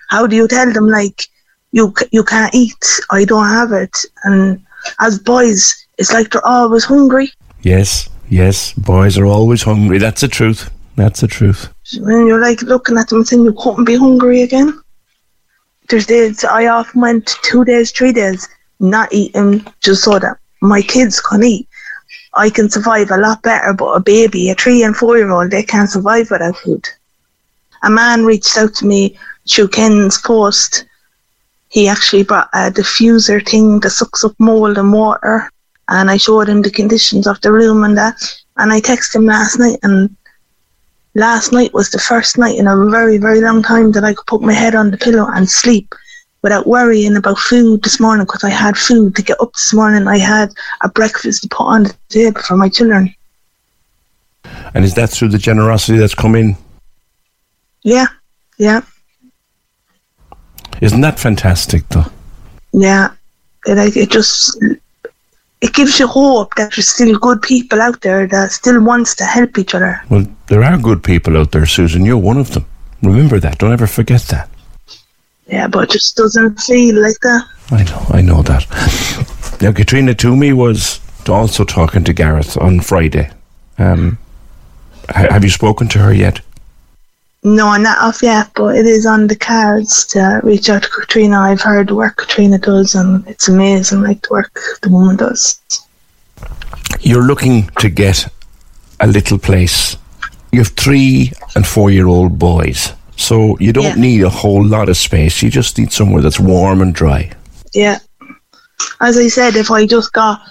How 0.08 0.26
do 0.26 0.37
you 0.37 0.49
tell 0.49 0.72
them 0.72 0.88
like 0.88 1.26
you 1.72 1.94
you 2.10 2.25
can't 2.25 2.54
eat? 2.54 2.84
I 3.10 3.25
don't 3.25 3.49
have 3.49 3.72
it. 3.72 3.96
And 4.25 4.64
as 4.99 5.18
boys, 5.18 5.87
it's 5.99 6.12
like 6.12 6.30
they're 6.30 6.46
always 6.46 6.84
hungry. 6.84 7.32
Yes, 7.62 8.08
yes. 8.30 8.72
Boys 8.72 9.18
are 9.18 9.26
always 9.26 9.62
hungry. 9.62 9.99
That's 9.99 10.22
the 10.22 10.28
truth. 10.28 10.70
That's 10.96 11.20
the 11.20 11.28
truth. 11.28 11.68
When 11.99 12.26
you're 12.26 12.40
like 12.40 12.62
looking 12.62 12.96
at 12.96 13.08
them 13.08 13.25
saying 13.25 13.44
you 13.44 13.54
couldn't 13.58 13.84
be 13.84 13.96
hungry 13.96 14.42
again. 14.42 14.80
There's 15.88 16.06
days 16.06 16.44
I 16.44 16.66
often 16.66 17.00
went 17.00 17.26
two 17.42 17.64
days, 17.64 17.90
three 17.90 18.12
days 18.12 18.49
not 18.78 19.12
eating 19.12 19.66
just 19.82 20.04
so 20.04 20.18
that 20.18 20.38
my 20.62 20.82
kids 20.82 21.20
can 21.20 21.42
eat. 21.42 21.68
I 22.34 22.49
can 22.49 22.70
survive 22.70 23.10
a 23.10 23.16
lot 23.16 23.42
better, 23.42 23.72
but 23.72 23.92
a 23.92 24.00
baby, 24.00 24.50
a 24.50 24.54
three 24.54 24.82
and 24.82 24.96
four 24.96 25.18
year 25.18 25.30
old, 25.30 25.50
they 25.50 25.62
can't 25.62 25.90
survive 25.90 26.30
without 26.30 26.56
food. 26.56 26.87
A 27.82 27.90
man 27.90 28.25
reached 28.25 28.56
out 28.56 28.75
to 28.75 28.87
me 28.87 29.16
through 29.49 29.68
Ken's 29.68 30.18
post. 30.18 30.84
He 31.68 31.88
actually 31.88 32.25
brought 32.25 32.49
a 32.52 32.70
diffuser 32.70 33.46
thing 33.46 33.80
that 33.80 33.90
sucks 33.90 34.25
up 34.25 34.34
mold 34.38 34.78
and 34.78 34.92
water, 34.92 35.50
and 35.88 36.10
I 36.10 36.16
showed 36.16 36.49
him 36.49 36.62
the 36.62 36.70
conditions 36.70 37.26
of 37.26 37.40
the 37.40 37.52
room 37.52 37.84
and 37.84 37.96
that. 37.96 38.16
And 38.56 38.72
I 38.72 38.80
texted 38.80 39.16
him 39.16 39.26
last 39.26 39.58
night, 39.58 39.78
and 39.82 40.14
last 41.14 41.52
night 41.52 41.72
was 41.75 41.90
the 41.90 41.99
first 41.99 42.38
night 42.38 42.58
in 42.58 42.66
a 42.66 42.87
very, 42.90 43.18
very 43.18 43.40
long 43.40 43.62
time 43.62 43.92
that 43.92 44.04
I 44.04 44.14
could 44.14 44.26
put 44.26 44.42
my 44.42 44.52
head 44.52 44.75
on 44.75 44.90
the 44.90 44.99
pillow 44.99 45.26
and 45.34 45.49
sleep 45.49 45.94
without 46.42 46.66
worrying 46.66 47.16
about 47.16 47.38
food 47.38 47.82
this 47.82 48.00
morning 48.00 48.25
because 48.25 48.44
I 48.44 48.50
had 48.50 48.76
food 48.76 49.14
to 49.16 49.22
get 49.22 49.40
up 49.40 49.52
this 49.52 49.75
morning. 49.75 50.06
I 50.08 50.18
had 50.18 50.50
a 50.82 50.88
breakfast 50.88 51.42
to 51.42 51.49
put 51.49 51.64
on 51.64 51.82
the 51.84 51.94
table 52.08 52.40
for 52.42 52.56
my 52.56 52.68
children. 52.68 53.14
And 54.75 54.84
is 54.84 54.94
that 54.94 55.10
through 55.10 55.28
the 55.28 55.38
generosity 55.38 55.99
that's 55.99 56.14
come 56.14 56.34
in? 56.34 56.56
Yeah, 57.82 58.06
yeah, 58.58 58.82
Isn't 60.80 61.00
that 61.00 61.18
fantastic, 61.18 61.88
though? 61.88 62.06
yeah. 62.72 63.10
It, 63.66 63.96
it 63.96 64.10
just 64.10 64.58
it 65.60 65.74
gives 65.74 65.98
you 65.98 66.06
hope 66.06 66.54
that 66.54 66.72
there's 66.74 66.88
still 66.88 67.18
good 67.18 67.42
people 67.42 67.80
out 67.80 68.00
there 68.00 68.26
that 68.26 68.50
still 68.50 68.82
wants 68.82 69.14
to 69.16 69.24
help 69.24 69.58
each 69.58 69.74
other. 69.74 70.02
Well, 70.08 70.24
there 70.46 70.62
are 70.62 70.78
good 70.78 71.02
people 71.02 71.36
out 71.36 71.52
there, 71.52 71.66
Susan. 71.66 72.04
You're 72.04 72.16
one 72.16 72.38
of 72.38 72.52
them. 72.52 72.64
Remember 73.02 73.38
that. 73.40 73.58
Don't 73.58 73.72
ever 73.72 73.86
forget 73.86 74.22
that. 74.22 74.48
Yeah, 75.46 75.66
but 75.66 75.84
it 75.84 75.90
just 75.90 76.16
doesn't 76.16 76.60
feel 76.60 77.00
like 77.00 77.18
that. 77.20 77.44
I 77.70 77.82
know, 77.84 78.06
I 78.10 78.20
know 78.22 78.42
that. 78.42 78.66
Now, 79.60 79.72
Katrina 79.72 80.14
Toomey 80.14 80.52
was 80.52 81.00
also 81.28 81.64
talking 81.64 82.02
to 82.04 82.12
Gareth 82.12 82.56
on 82.56 82.80
Friday. 82.80 83.30
Um, 83.78 84.18
ha- 85.10 85.28
have 85.30 85.44
you 85.44 85.50
spoken 85.50 85.86
to 85.88 85.98
her 85.98 86.14
yet? 86.14 86.40
No, 87.42 87.68
I'm 87.68 87.82
not 87.82 87.99
off 87.99 88.23
yet, 88.23 88.50
but 88.54 88.76
it 88.76 88.85
is 88.85 89.06
on 89.06 89.26
the 89.26 89.37
cards 89.37 90.04
to 90.09 90.40
reach 90.44 90.68
out 90.68 90.82
to 90.82 90.90
Katrina. 90.90 91.38
I've 91.40 91.62
heard 91.62 91.88
the 91.88 91.94
work 91.94 92.16
Katrina 92.16 92.59
does, 92.59 92.94
and 92.94 93.26
it's 93.26 93.49
amazing, 93.49 94.02
like 94.02 94.20
the 94.23 94.28
work 94.30 94.61
the 94.82 94.90
woman 94.90 95.16
does. 95.16 95.59
You're 97.00 97.23
looking 97.25 97.68
to 97.78 97.88
get 97.88 98.26
a 99.00 99.06
little 99.06 99.38
place. 99.38 99.97
You 100.52 100.59
have 100.61 100.68
three 100.68 101.32
and 101.54 101.66
four 101.66 101.90
year 101.90 102.09
old 102.09 102.38
boys, 102.38 102.92
so 103.16 103.56
you 103.59 103.73
don't 103.73 103.97
Yeah. 103.97 104.02
need 104.02 104.23
a 104.23 104.28
whole 104.28 104.64
lot 104.64 104.90
of 104.90 104.99
space. 104.99 105.42
You 105.42 105.49
just 105.50 105.78
need 105.78 105.92
somewhere 105.92 106.20
that's 106.20 106.40
warm 106.40 106.82
and 106.82 106.94
dry. 106.94 107.30
Yeah. 107.73 108.00
As 109.00 109.16
I 109.16 109.28
said, 109.28 109.56
if 109.56 109.70
I 109.70 109.87
just 109.87 110.12
got 110.12 110.42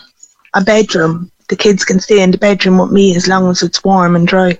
a 0.55 0.61
bedroom, 0.61 1.29
the 1.49 1.55
kids 1.55 1.85
can 1.85 1.99
stay 1.99 2.21
in 2.23 2.31
the 2.31 2.37
bedroom 2.39 2.79
with 2.79 2.91
me 2.91 3.15
as 3.15 3.27
long 3.27 3.47
as 3.51 3.61
it's 3.61 3.83
warm 3.83 4.15
and 4.15 4.27
dry. 4.27 4.57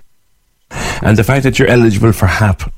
And 1.02 1.18
the 1.18 1.24
fact 1.24 1.44
that 1.44 1.58
you're 1.58 1.68
eligible 1.68 2.12
for 2.12 2.28
HAP, 2.28 2.72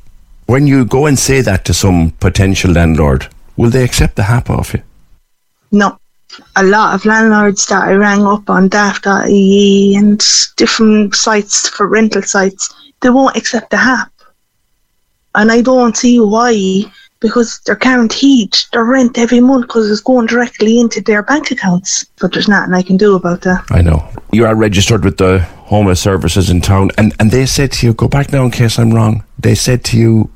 when 0.46 0.68
you 0.68 0.86
go 0.86 1.06
and 1.06 1.18
say 1.18 1.42
that 1.42 1.66
to 1.66 1.74
some 1.74 2.12
potential 2.20 2.72
landlord, 2.72 3.28
will 3.58 3.70
they 3.70 3.84
accept 3.84 4.16
the 4.16 4.24
HAP 4.24 4.50
off 4.50 4.74
you? 4.74 4.82
No. 5.72 5.98
A 6.56 6.64
lot 6.64 6.96
of 6.96 7.06
landlords 7.06 7.66
that 7.68 7.84
I 7.84 7.94
rang 7.94 8.26
up 8.26 8.50
on 8.50 8.70
daft.ie 8.70 9.96
and 9.96 10.24
different 10.56 11.16
sites 11.16 11.68
for 11.68 11.88
rental 11.88 12.22
sites, 12.22 12.74
they 13.02 13.10
won't 13.10 13.36
accept 13.36 13.70
the 13.70 13.78
HAP. 13.78 14.12
And 15.36 15.52
I 15.52 15.62
don't 15.62 15.96
see 15.96 16.20
why, 16.20 16.84
because 17.22 17.62
they're 17.66 17.76
guaranteed 17.76 18.58
their 18.74 18.84
rent 18.84 19.18
every 19.18 19.40
month 19.40 19.68
because 19.68 19.90
it's 19.90 20.02
going 20.02 20.26
directly 20.26 20.80
into 20.80 21.00
their 21.02 21.24
bank 21.24 21.52
accounts. 21.52 22.04
But 22.20 22.34
there's 22.34 22.50
nothing 22.50 22.74
I 22.74 22.82
can 22.82 22.98
do 22.98 23.16
about 23.16 23.42
that. 23.42 23.64
I 23.72 23.82
know. 23.82 24.06
You 24.34 24.46
are 24.46 24.56
registered 24.56 25.06
with 25.06 25.18
the 25.18 25.40
homeless 25.40 26.02
services 26.02 26.50
in 26.50 26.62
town, 26.62 26.92
and, 26.98 27.14
and 27.20 27.32
they 27.32 27.46
said 27.46 27.72
to 27.74 27.88
you, 27.88 27.94
go 27.94 28.08
back 28.08 28.34
now 28.34 28.44
in 28.44 28.52
case 28.52 28.78
I'm 28.78 28.92
wrong. 28.92 29.24
They 29.40 29.56
said 29.56 29.86
to 29.86 29.98
you, 29.98 30.30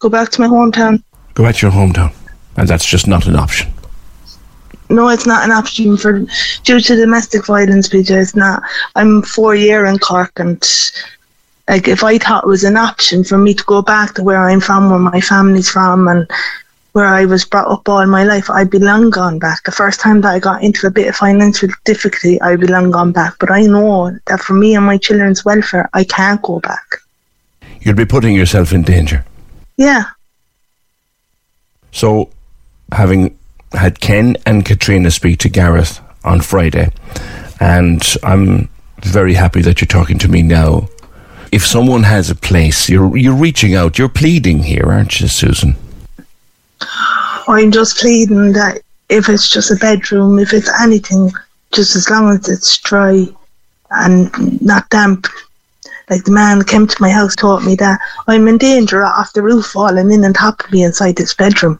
Go 0.00 0.08
back 0.08 0.30
to 0.30 0.40
my 0.40 0.48
hometown. 0.48 1.00
go 1.34 1.44
back 1.44 1.54
to 1.56 1.66
your 1.66 1.72
hometown. 1.72 2.12
And 2.56 2.66
that's 2.68 2.84
just 2.84 3.06
not 3.06 3.26
an 3.26 3.36
option. 3.36 3.72
No, 4.90 5.08
it's 5.08 5.26
not 5.26 5.44
an 5.44 5.52
option 5.52 5.96
for 5.96 6.24
due 6.64 6.80
to 6.80 6.96
domestic 6.96 7.46
violence, 7.46 7.88
PJ. 7.88 8.10
It's 8.10 8.34
not. 8.34 8.62
I'm 8.94 9.22
four 9.22 9.54
year 9.54 9.86
in 9.86 9.98
Cork, 9.98 10.32
and 10.38 10.60
like 11.68 11.88
if 11.88 12.02
I 12.02 12.18
thought 12.18 12.44
it 12.44 12.48
was 12.48 12.64
an 12.64 12.76
option 12.76 13.24
for 13.24 13.38
me 13.38 13.54
to 13.54 13.64
go 13.64 13.82
back 13.82 14.14
to 14.14 14.22
where 14.22 14.48
I'm 14.48 14.60
from, 14.60 14.90
where 14.90 14.98
my 14.98 15.20
family's 15.20 15.70
from, 15.70 16.08
and 16.08 16.28
where 16.92 17.06
I 17.06 17.24
was 17.24 17.44
brought 17.44 17.68
up 17.68 17.88
all 17.88 18.04
my 18.06 18.24
life, 18.24 18.50
I'd 18.50 18.70
be 18.70 18.78
long 18.78 19.10
gone 19.10 19.38
back. 19.38 19.64
The 19.64 19.72
first 19.72 20.00
time 20.00 20.20
that 20.22 20.34
I 20.34 20.38
got 20.38 20.62
into 20.62 20.86
a 20.86 20.90
bit 20.90 21.08
of 21.08 21.16
financial 21.16 21.68
difficulty, 21.84 22.40
I'd 22.40 22.60
be 22.60 22.66
long 22.66 22.90
gone 22.90 23.12
back. 23.12 23.34
But 23.38 23.50
I 23.50 23.62
know 23.62 24.16
that 24.26 24.40
for 24.40 24.54
me 24.54 24.74
and 24.74 24.84
my 24.84 24.98
children's 24.98 25.44
welfare, 25.44 25.88
I 25.94 26.04
can't 26.04 26.42
go 26.42 26.60
back. 26.60 26.98
You'd 27.80 27.96
be 27.96 28.04
putting 28.04 28.34
yourself 28.34 28.72
in 28.72 28.82
danger. 28.82 29.24
Yeah, 29.76 30.04
So, 31.92 32.30
having 32.92 33.38
had 33.72 34.00
Ken 34.00 34.36
and 34.46 34.64
Katrina 34.64 35.10
speak 35.10 35.38
to 35.40 35.48
Gareth 35.48 36.00
on 36.24 36.40
Friday, 36.40 36.90
and 37.60 38.02
I'm 38.22 38.68
very 39.02 39.34
happy 39.34 39.62
that 39.62 39.80
you're 39.80 39.86
talking 39.86 40.18
to 40.18 40.28
me 40.28 40.42
now. 40.42 40.88
If 41.52 41.66
someone 41.66 42.02
has 42.04 42.30
a 42.30 42.34
place, 42.34 42.88
you're 42.88 43.14
you're 43.16 43.36
reaching 43.36 43.74
out, 43.74 43.98
you're 43.98 44.08
pleading 44.08 44.62
here, 44.64 44.86
aren't 44.86 45.20
you, 45.20 45.28
Susan? 45.28 45.76
I'm 47.46 47.70
just 47.70 47.98
pleading 47.98 48.52
that 48.54 48.80
if 49.10 49.28
it's 49.28 49.50
just 49.50 49.70
a 49.70 49.76
bedroom, 49.76 50.38
if 50.38 50.54
it's 50.54 50.70
anything, 50.80 51.30
just 51.72 51.94
as 51.94 52.08
long 52.08 52.30
as 52.30 52.48
it's 52.48 52.78
dry 52.78 53.26
and 53.90 54.62
not 54.62 54.88
damp. 54.88 55.26
Like 56.08 56.24
the 56.24 56.32
man 56.32 56.64
came 56.64 56.86
to 56.86 56.96
my 57.00 57.10
house 57.10 57.36
taught 57.36 57.64
me 57.64 57.74
that 57.76 58.00
I'm 58.26 58.48
in 58.48 58.58
danger 58.58 59.04
of 59.04 59.32
the 59.34 59.42
roof 59.42 59.66
falling 59.66 60.10
in 60.10 60.24
on 60.24 60.32
top 60.32 60.64
of 60.64 60.72
me 60.72 60.82
inside 60.82 61.16
this 61.16 61.34
bedroom. 61.34 61.78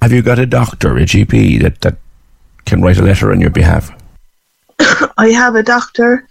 Have 0.00 0.12
you 0.12 0.22
got 0.22 0.38
a 0.38 0.46
doctor, 0.46 0.96
a 0.96 1.02
GP 1.02 1.60
that, 1.62 1.80
that 1.80 1.96
can 2.64 2.82
write 2.82 2.98
a 2.98 3.02
letter 3.02 3.30
on 3.32 3.40
your 3.40 3.50
behalf? 3.50 3.90
I 5.18 5.30
have 5.30 5.54
a 5.54 5.62
doctor. 5.62 6.26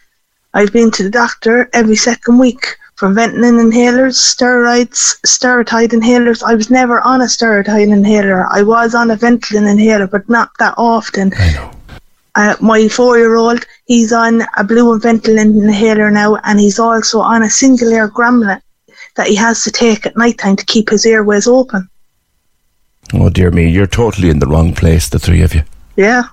I've 0.55 0.71
been 0.71 0.89
to 0.91 1.03
the 1.03 1.09
doctor 1.09 1.69
every 1.73 1.97
second 1.97 2.39
week 2.39 2.77
for 2.95 3.09
Ventolin 3.09 3.59
inhalers, 3.59 4.15
steroids, 4.15 5.19
steroid 5.27 5.89
inhalers. 5.89 6.41
I 6.43 6.55
was 6.55 6.69
never 6.69 7.01
on 7.01 7.19
a 7.19 7.25
steroid 7.25 7.67
inhaler. 7.67 8.47
I 8.49 8.63
was 8.63 8.95
on 8.95 9.11
a 9.11 9.17
Ventolin 9.17 9.69
inhaler, 9.69 10.07
but 10.07 10.29
not 10.29 10.51
that 10.59 10.73
often. 10.77 11.33
I 11.37 11.53
know. 11.53 11.71
uh, 12.35 12.55
my 12.61 12.87
four-year-old, 12.87 13.65
he's 13.85 14.13
on 14.13 14.43
a 14.55 14.63
blue 14.63 14.93
and 14.93 15.01
Ventolin 15.01 15.61
inhaler 15.61 16.09
now, 16.09 16.37
and 16.45 16.57
he's 16.57 16.79
also 16.79 17.19
on 17.19 17.43
a 17.43 17.47
Singulair 17.47 18.09
grommet 18.09 18.61
that 19.17 19.27
he 19.27 19.35
has 19.35 19.61
to 19.65 19.71
take 19.71 20.05
at 20.05 20.15
night 20.15 20.37
time 20.37 20.55
to 20.55 20.65
keep 20.65 20.89
his 20.89 21.05
airways 21.05 21.47
open. 21.47 21.89
Oh 23.13 23.29
dear 23.29 23.51
me, 23.51 23.67
you're 23.69 23.87
totally 23.87 24.29
in 24.29 24.39
the 24.39 24.47
wrong 24.47 24.73
place, 24.73 25.09
the 25.09 25.19
three 25.19 25.41
of 25.41 25.53
you. 25.53 25.63
Yeah. 25.97 26.23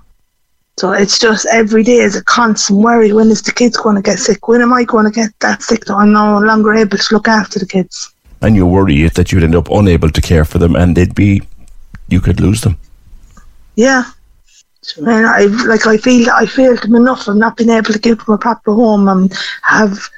So 0.79 0.93
it's 0.93 1.19
just 1.19 1.47
every 1.53 1.83
day 1.83 1.97
is 1.97 2.17
a 2.17 2.25
constant 2.25 2.81
worry. 2.81 3.13
When 3.13 3.31
is 3.31 3.43
the 3.43 3.53
kids 3.53 3.77
going 3.77 3.97
to 3.97 4.03
get 4.03 4.19
sick? 4.19 4.49
When 4.49 4.63
am 4.63 4.73
I 4.73 4.85
going 4.85 5.05
to 5.05 5.11
get 5.11 5.31
that 5.41 5.63
sick 5.63 5.85
that 5.85 5.95
I'm 5.95 6.13
no 6.13 6.39
longer 6.39 6.73
able 6.75 6.99
to 6.99 7.15
look 7.15 7.29
after 7.29 7.59
the 7.59 7.67
kids? 7.67 8.13
And 8.41 8.57
you 8.57 8.67
worry 8.67 9.09
that 9.09 9.31
you'd 9.31 9.45
end 9.45 9.55
up 9.55 9.71
unable 9.71 10.11
to 10.11 10.21
care 10.21 10.45
for 10.45 10.59
them 10.59 10.75
and 10.75 10.97
they'd 10.97 11.15
be, 11.15 11.43
you 12.09 12.21
could 12.21 12.41
lose 12.41 12.63
them. 12.63 12.79
Yeah. 13.77 14.05
And 14.97 15.09
I 15.09 15.45
like 15.67 15.87
I 15.87 15.97
feel 15.97 16.29
I 16.31 16.47
failed 16.47 16.83
them 16.83 16.97
enough 16.97 17.29
of 17.29 17.37
not 17.37 17.57
being 17.57 17.71
able 17.71 17.93
to 17.93 17.99
give 18.01 18.25
them 18.25 18.35
a 18.35 18.39
proper 18.39 18.73
home 18.73 19.07
and 19.07 19.33
have 19.63 20.09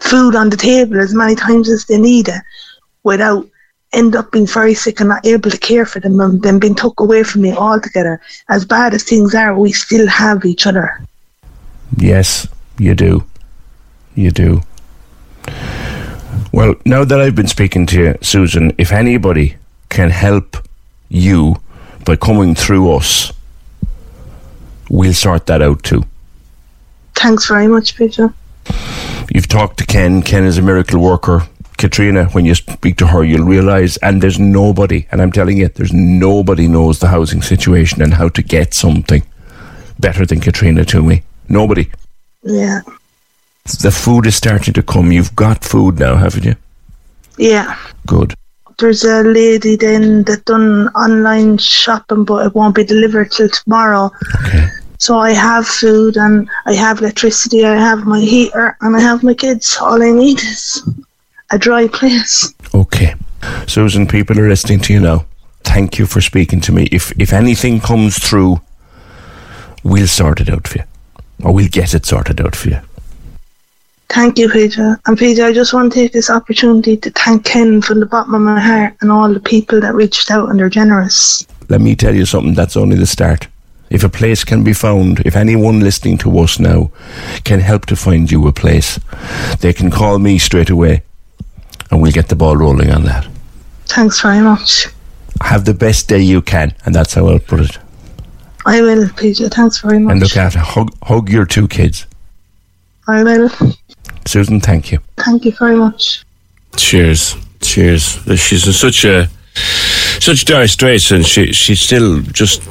food 0.00 0.34
on 0.34 0.50
the 0.50 0.56
table 0.56 1.00
as 1.00 1.14
many 1.14 1.34
times 1.34 1.70
as 1.70 1.86
they 1.86 1.98
need 1.98 2.28
it 2.28 2.42
without 3.04 3.48
end 3.92 4.14
up 4.14 4.30
being 4.30 4.46
very 4.46 4.74
sick 4.74 5.00
and 5.00 5.08
not 5.08 5.26
able 5.26 5.50
to 5.50 5.58
care 5.58 5.84
for 5.84 6.00
them 6.00 6.20
and 6.20 6.42
then 6.42 6.58
being 6.58 6.74
took 6.74 7.00
away 7.00 7.22
from 7.22 7.42
me 7.42 7.52
altogether. 7.52 8.20
As 8.48 8.64
bad 8.64 8.94
as 8.94 9.02
things 9.02 9.34
are, 9.34 9.58
we 9.58 9.72
still 9.72 10.06
have 10.06 10.44
each 10.44 10.66
other. 10.66 11.00
Yes, 11.96 12.46
you 12.78 12.94
do. 12.94 13.24
You 14.14 14.30
do. 14.30 14.62
Well, 16.52 16.74
now 16.84 17.04
that 17.04 17.20
I've 17.20 17.34
been 17.34 17.46
speaking 17.46 17.86
to 17.86 18.00
you, 18.00 18.18
Susan, 18.22 18.72
if 18.78 18.92
anybody 18.92 19.56
can 19.88 20.10
help 20.10 20.56
you 21.08 21.56
by 22.04 22.16
coming 22.16 22.54
through 22.54 22.92
us, 22.92 23.32
we'll 24.88 25.14
sort 25.14 25.46
that 25.46 25.62
out 25.62 25.82
too. 25.82 26.04
Thanks 27.16 27.46
very 27.46 27.68
much, 27.68 27.96
Peter. 27.96 28.32
You've 29.32 29.48
talked 29.48 29.78
to 29.78 29.86
Ken. 29.86 30.22
Ken 30.22 30.44
is 30.44 30.58
a 30.58 30.62
miracle 30.62 31.00
worker. 31.00 31.46
Katrina, 31.80 32.26
when 32.26 32.44
you 32.44 32.54
speak 32.54 32.98
to 32.98 33.06
her, 33.06 33.24
you'll 33.24 33.46
realise, 33.46 33.96
and 33.98 34.22
there's 34.22 34.38
nobody, 34.38 35.06
and 35.10 35.22
I'm 35.22 35.32
telling 35.32 35.56
you, 35.56 35.68
there's 35.68 35.94
nobody 35.94 36.68
knows 36.68 36.98
the 36.98 37.08
housing 37.08 37.40
situation 37.40 38.02
and 38.02 38.12
how 38.12 38.28
to 38.28 38.42
get 38.42 38.74
something 38.74 39.22
better 39.98 40.26
than 40.26 40.40
Katrina 40.40 40.84
Toomey. 40.84 41.22
Nobody. 41.48 41.90
Yeah. 42.42 42.82
The 43.82 43.90
food 43.90 44.26
is 44.26 44.36
starting 44.36 44.74
to 44.74 44.82
come. 44.82 45.10
You've 45.10 45.34
got 45.34 45.64
food 45.64 45.98
now, 45.98 46.16
haven't 46.16 46.44
you? 46.44 46.54
Yeah. 47.38 47.78
Good. 48.06 48.34
There's 48.78 49.04
a 49.04 49.22
lady 49.22 49.76
then 49.76 50.24
that 50.24 50.44
done 50.44 50.88
online 50.88 51.56
shopping 51.56 52.24
but 52.24 52.46
it 52.46 52.54
won't 52.54 52.74
be 52.74 52.84
delivered 52.84 53.32
till 53.32 53.48
tomorrow. 53.48 54.10
Okay. 54.46 54.68
So 54.98 55.18
I 55.18 55.32
have 55.32 55.66
food 55.66 56.18
and 56.18 56.48
I 56.66 56.74
have 56.74 57.00
electricity, 57.00 57.64
I 57.64 57.76
have 57.76 58.04
my 58.04 58.20
heater 58.20 58.76
and 58.82 58.96
I 58.96 59.00
have 59.00 59.22
my 59.22 59.32
kids. 59.32 59.78
All 59.80 60.02
I 60.02 60.10
need 60.10 60.40
is 60.40 60.82
a 61.50 61.58
dry 61.58 61.88
place. 61.88 62.52
Okay. 62.74 63.14
Susan, 63.66 64.06
people 64.06 64.38
are 64.38 64.48
listening 64.48 64.80
to 64.80 64.92
you 64.92 65.00
now. 65.00 65.26
Thank 65.64 65.98
you 65.98 66.06
for 66.06 66.20
speaking 66.20 66.60
to 66.62 66.72
me. 66.72 66.88
If 66.90 67.12
if 67.18 67.32
anything 67.32 67.80
comes 67.80 68.18
through, 68.18 68.60
we'll 69.82 70.06
sort 70.06 70.40
it 70.40 70.50
out 70.50 70.66
for 70.66 70.78
you. 70.78 70.84
Or 71.42 71.52
we'll 71.52 71.68
get 71.68 71.94
it 71.94 72.06
sorted 72.06 72.40
out 72.40 72.56
for 72.56 72.70
you. 72.70 72.80
Thank 74.10 74.38
you, 74.38 74.48
Peter. 74.48 75.00
And 75.06 75.16
Peter, 75.16 75.44
I 75.44 75.52
just 75.52 75.72
want 75.72 75.92
to 75.92 75.98
take 75.98 76.12
this 76.12 76.30
opportunity 76.30 76.96
to 76.96 77.10
thank 77.10 77.44
Ken 77.44 77.80
from 77.80 78.00
the 78.00 78.06
bottom 78.06 78.34
of 78.34 78.40
my 78.40 78.58
heart 78.58 78.94
and 79.00 79.12
all 79.12 79.32
the 79.32 79.40
people 79.40 79.80
that 79.80 79.94
reached 79.94 80.30
out 80.30 80.50
and 80.50 80.58
they're 80.58 80.68
generous. 80.68 81.46
Let 81.68 81.80
me 81.80 81.94
tell 81.94 82.14
you 82.14 82.26
something, 82.26 82.54
that's 82.54 82.76
only 82.76 82.96
the 82.96 83.06
start. 83.06 83.46
If 83.88 84.02
a 84.02 84.08
place 84.08 84.42
can 84.42 84.64
be 84.64 84.72
found, 84.72 85.20
if 85.20 85.36
anyone 85.36 85.80
listening 85.80 86.18
to 86.18 86.38
us 86.40 86.58
now 86.58 86.90
can 87.44 87.60
help 87.60 87.86
to 87.86 87.96
find 87.96 88.30
you 88.30 88.48
a 88.48 88.52
place, 88.52 88.98
they 89.60 89.72
can 89.72 89.92
call 89.92 90.18
me 90.18 90.38
straight 90.38 90.70
away 90.70 91.04
and 91.90 92.00
we'll 92.00 92.12
get 92.12 92.28
the 92.28 92.36
ball 92.36 92.56
rolling 92.56 92.90
on 92.90 93.04
that. 93.04 93.26
Thanks 93.86 94.20
very 94.20 94.40
much. 94.40 94.86
Have 95.42 95.64
the 95.64 95.74
best 95.74 96.08
day 96.08 96.20
you 96.20 96.42
can, 96.42 96.74
and 96.84 96.94
that's 96.94 97.14
how 97.14 97.26
I'll 97.28 97.38
put 97.38 97.60
it. 97.60 97.78
I 98.66 98.82
will, 98.82 99.06
PJ. 99.08 99.52
Thanks 99.52 99.80
very 99.80 99.98
much. 99.98 100.12
And 100.12 100.20
look 100.20 100.36
after, 100.36 100.58
hug, 100.58 100.92
hug 101.02 101.30
your 101.30 101.46
two 101.46 101.66
kids. 101.66 102.06
I 103.08 103.24
will. 103.24 103.50
Susan, 104.26 104.60
thank 104.60 104.92
you. 104.92 104.98
Thank 105.16 105.44
you 105.44 105.52
very 105.52 105.76
much. 105.76 106.24
Cheers. 106.76 107.36
Cheers. 107.60 108.18
She's 108.40 108.66
in 108.66 108.72
such 108.72 109.04
a 109.04 109.28
such 110.20 110.44
dire 110.44 110.68
straits, 110.68 111.10
and 111.10 111.26
she 111.26 111.52
she's 111.52 111.80
still 111.80 112.20
just 112.20 112.62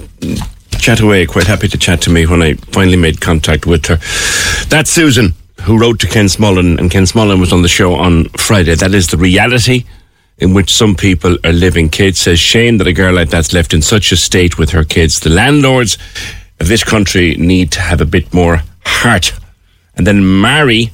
chat 0.80 1.00
away. 1.02 1.26
Quite 1.26 1.48
happy 1.48 1.68
to 1.68 1.78
chat 1.78 2.02
to 2.04 2.10
me 2.10 2.26
when 2.26 2.42
I 2.42 2.54
finally 2.54 2.98
made 2.98 3.20
contact 3.20 3.66
with 3.66 3.86
her. 3.88 3.98
That's 4.70 4.90
Susan, 4.90 5.34
who 5.62 5.80
wrote 5.80 6.00
to 6.00 6.08
Ken 6.08 6.26
Smullen, 6.26 6.80
and 6.80 6.90
Ken 6.92 7.04
Smullen 7.04 7.40
was 7.40 7.54
on 7.54 7.62
the 7.62 7.68
show 7.68 7.94
on 7.94 8.26
Friday. 8.30 8.76
That 8.76 8.94
is 8.94 9.08
the 9.08 9.18
reality 9.18 9.86
in 10.38 10.54
which 10.54 10.74
some 10.74 10.96
people 10.96 11.38
are 11.44 11.52
living. 11.52 11.90
Kate 11.90 12.16
says, 12.16 12.40
shame 12.40 12.78
that 12.78 12.88
a 12.88 12.94
girl 12.94 13.14
like 13.14 13.30
that's 13.30 13.54
left 13.54 13.74
in 13.74 13.82
such 13.82 14.12
a 14.12 14.18
state 14.18 14.58
with 14.58 14.72
her 14.72 14.84
kids. 14.84 15.20
The 15.20 15.30
landlords 15.30 15.98
of 16.60 16.68
this 16.68 16.84
country 16.84 17.36
need 17.36 17.72
to 17.74 17.82
have 17.82 18.02
a 18.02 18.06
bit 18.06 18.34
more 18.34 18.64
heart. 18.86 19.34
And 19.96 20.08
then 20.08 20.42
Mary 20.42 20.92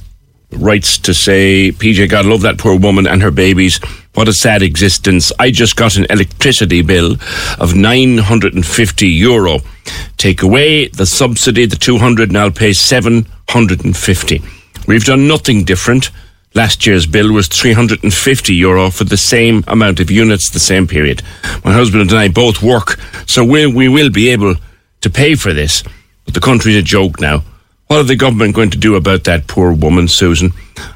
writes 0.50 0.98
to 0.98 1.14
say, 1.14 1.72
PJ, 1.72 2.08
God 2.08 2.26
love 2.26 2.42
that 2.42 2.58
poor 2.58 2.76
woman 2.76 3.06
and 3.06 3.22
her 3.22 3.30
babies. 3.30 3.78
What 4.14 4.28
a 4.28 4.32
sad 4.32 4.62
existence. 4.62 5.30
I 5.38 5.50
just 5.50 5.76
got 5.76 5.96
an 5.96 6.06
electricity 6.10 6.82
bill 6.82 7.16
of 7.58 7.74
950 7.74 9.06
euro. 9.06 9.58
Take 10.16 10.42
away 10.42 10.88
the 10.88 11.06
subsidy, 11.06 11.66
the 11.66 11.76
200, 11.76 12.30
and 12.30 12.38
I'll 12.38 12.50
pay 12.50 12.72
750. 12.72 14.42
We've 14.86 15.04
done 15.04 15.26
nothing 15.26 15.64
different. 15.64 16.10
Last 16.54 16.86
year's 16.86 17.06
bill 17.06 17.32
was 17.32 17.48
350 17.48 18.54
euro 18.54 18.90
for 18.90 19.04
the 19.04 19.16
same 19.16 19.62
amount 19.66 20.00
of 20.00 20.10
units, 20.10 20.50
the 20.50 20.60
same 20.60 20.86
period. 20.86 21.22
My 21.64 21.72
husband 21.72 22.10
and 22.10 22.18
I 22.18 22.28
both 22.28 22.62
work, 22.62 22.98
so 23.26 23.44
we, 23.44 23.66
we 23.66 23.88
will 23.88 24.10
be 24.10 24.30
able 24.30 24.54
to 25.02 25.10
pay 25.10 25.34
for 25.34 25.52
this. 25.52 25.82
But 26.24 26.34
the 26.34 26.40
country's 26.40 26.76
a 26.76 26.82
joke 26.82 27.20
now. 27.20 27.42
What 27.88 27.98
are 27.98 28.04
the 28.04 28.16
government 28.16 28.54
going 28.54 28.70
to 28.70 28.78
do 28.78 28.96
about 28.96 29.24
that 29.24 29.46
poor 29.46 29.72
woman, 29.72 30.08
Susan? 30.08 30.52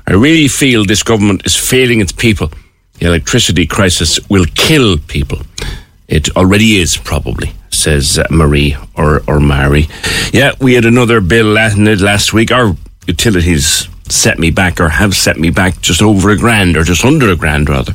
I 0.06 0.14
really 0.14 0.48
feel 0.48 0.84
this 0.84 1.02
government 1.02 1.44
is 1.44 1.54
failing 1.54 2.00
its 2.00 2.12
people. 2.12 2.50
The 2.98 3.06
electricity 3.06 3.66
crisis 3.66 4.18
will 4.28 4.46
kill 4.54 4.98
people. 4.98 5.38
It 6.08 6.34
already 6.36 6.80
is, 6.80 6.96
probably, 6.96 7.52
says 7.70 8.18
Marie 8.30 8.76
or, 8.96 9.22
or 9.28 9.40
Mary. 9.40 9.88
Yeah, 10.32 10.52
we 10.60 10.74
had 10.74 10.84
another 10.84 11.20
bill 11.20 11.46
last, 11.46 11.78
last 11.78 12.32
week. 12.32 12.50
Our 12.50 12.74
utilities 13.10 13.88
set 14.08 14.38
me 14.38 14.50
back 14.50 14.80
or 14.80 14.88
have 14.88 15.14
set 15.14 15.36
me 15.38 15.50
back 15.50 15.80
just 15.80 16.02
over 16.02 16.30
a 16.30 16.36
grand 16.36 16.76
or 16.76 16.84
just 16.84 17.04
under 17.04 17.30
a 17.30 17.36
grand, 17.36 17.68
rather, 17.68 17.94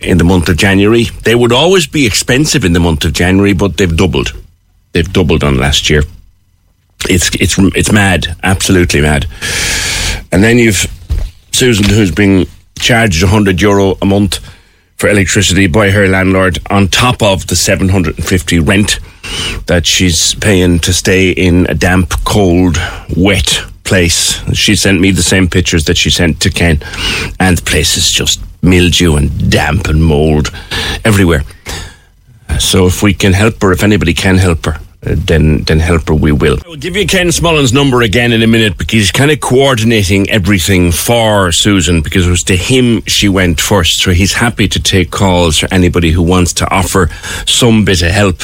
in 0.00 0.18
the 0.18 0.24
month 0.24 0.48
of 0.48 0.56
January. 0.56 1.04
They 1.24 1.34
would 1.34 1.52
always 1.52 1.86
be 1.86 2.06
expensive 2.06 2.64
in 2.64 2.72
the 2.72 2.80
month 2.80 3.04
of 3.04 3.12
January, 3.12 3.54
but 3.54 3.76
they've 3.76 3.96
doubled. 3.96 4.32
They've 4.92 5.12
doubled 5.12 5.44
on 5.44 5.56
last 5.58 5.90
year. 5.90 6.02
It's 7.08 7.30
it's 7.36 7.56
it's 7.76 7.92
mad, 7.92 8.36
absolutely 8.42 9.00
mad. 9.00 9.26
And 10.32 10.42
then 10.42 10.58
you've 10.58 10.86
Susan, 11.52 11.88
who's 11.88 12.10
been 12.10 12.46
charged 12.78 13.22
100 13.22 13.60
euro 13.60 13.96
a 14.02 14.06
month 14.06 14.40
for 14.96 15.08
electricity 15.08 15.68
by 15.68 15.90
her 15.90 16.08
landlord 16.08 16.58
on 16.70 16.88
top 16.88 17.22
of 17.22 17.46
the 17.46 17.56
750 17.56 18.58
rent 18.58 18.98
that 19.66 19.86
she's 19.86 20.34
paying 20.36 20.80
to 20.80 20.92
stay 20.92 21.30
in 21.30 21.66
a 21.66 21.74
damp, 21.74 22.12
cold, 22.24 22.78
wet 23.16 23.62
place. 23.88 24.38
She 24.54 24.76
sent 24.76 25.00
me 25.00 25.10
the 25.12 25.22
same 25.22 25.48
pictures 25.48 25.84
that 25.84 25.96
she 25.96 26.10
sent 26.10 26.40
to 26.42 26.50
Ken, 26.50 26.78
and 27.40 27.56
the 27.56 27.62
place 27.62 27.96
is 27.96 28.10
just 28.10 28.40
mildew 28.62 29.16
and 29.16 29.50
damp 29.50 29.88
and 29.88 30.04
mold 30.04 30.50
everywhere. 31.04 31.42
So 32.58 32.86
if 32.86 33.02
we 33.02 33.14
can 33.14 33.32
help 33.32 33.62
her, 33.62 33.72
if 33.72 33.82
anybody 33.82 34.14
can 34.14 34.36
help 34.36 34.66
her, 34.66 34.74
uh, 35.06 35.14
then 35.16 35.62
then 35.62 35.78
help 35.78 36.08
her 36.08 36.14
we 36.14 36.32
will. 36.32 36.58
I 36.64 36.68
will 36.68 36.76
give 36.76 36.96
you 36.96 37.06
Ken 37.06 37.28
Smullen's 37.28 37.72
number 37.72 38.02
again 38.02 38.32
in 38.32 38.42
a 38.42 38.46
minute 38.46 38.76
because 38.76 38.92
he's 38.92 39.12
kind 39.12 39.30
of 39.30 39.40
coordinating 39.40 40.28
everything 40.28 40.92
for 40.92 41.52
Susan 41.52 42.02
because 42.02 42.26
it 42.26 42.30
was 42.30 42.42
to 42.44 42.56
him 42.56 43.02
she 43.06 43.28
went 43.28 43.60
first. 43.60 44.02
So 44.02 44.10
he's 44.10 44.34
happy 44.34 44.68
to 44.68 44.80
take 44.82 45.10
calls 45.10 45.58
for 45.58 45.68
anybody 45.72 46.10
who 46.10 46.22
wants 46.22 46.52
to 46.54 46.70
offer 46.70 47.08
some 47.46 47.84
bit 47.84 48.02
of 48.02 48.10
help. 48.10 48.42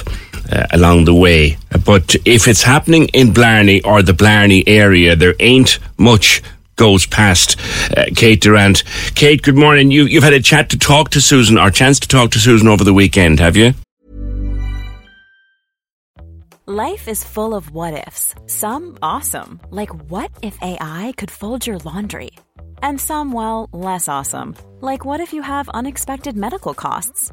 Uh, 0.55 0.64
along 0.71 1.05
the 1.05 1.14
way, 1.14 1.57
but 1.85 2.14
if 2.25 2.47
it's 2.47 2.62
happening 2.62 3.07
in 3.09 3.33
Blarney 3.33 3.83
or 3.83 4.03
the 4.03 4.12
Blarney 4.12 4.62
area, 4.69 5.17
there 5.17 5.35
ain't 5.40 5.81
much 5.99 6.43
goes 6.77 7.07
past 7.07 7.59
uh, 7.97 8.05
Kate 8.14 8.40
Durant. 8.40 8.85
Kate, 9.17 9.43
good 9.43 9.57
morning. 9.57 9.90
You, 9.90 10.05
you've 10.05 10.23
had 10.23 10.33
a 10.33 10.40
chat 10.40 10.71
to 10.71 10.79
talk 10.79 11.11
to 11.11 11.21
Susan, 11.21 11.59
or 11.59 11.71
chance 11.73 11.99
to 12.01 12.07
talk 12.07 12.31
to 12.33 12.38
Susan 12.38 12.69
over 12.69 12.85
the 12.85 12.95
weekend, 12.95 13.40
have 13.40 13.57
you? 13.57 13.75
Life 16.67 17.09
is 17.09 17.25
full 17.25 17.53
of 17.53 17.73
what 17.73 18.07
ifs. 18.07 18.37
Some 18.47 18.97
awesome, 19.03 19.61
like 19.71 19.93
what 20.09 20.31
if 20.40 20.57
AI 20.62 21.14
could 21.17 21.33
fold 21.33 21.67
your 21.67 21.79
laundry? 21.79 22.31
And 22.81 23.01
some, 23.01 23.33
well, 23.33 23.69
less 23.73 24.07
awesome, 24.07 24.55
like 24.81 25.05
what 25.05 25.19
if 25.19 25.33
you 25.33 25.43
have 25.43 25.69
unexpected 25.71 26.37
medical 26.37 26.75
costs? 26.75 27.33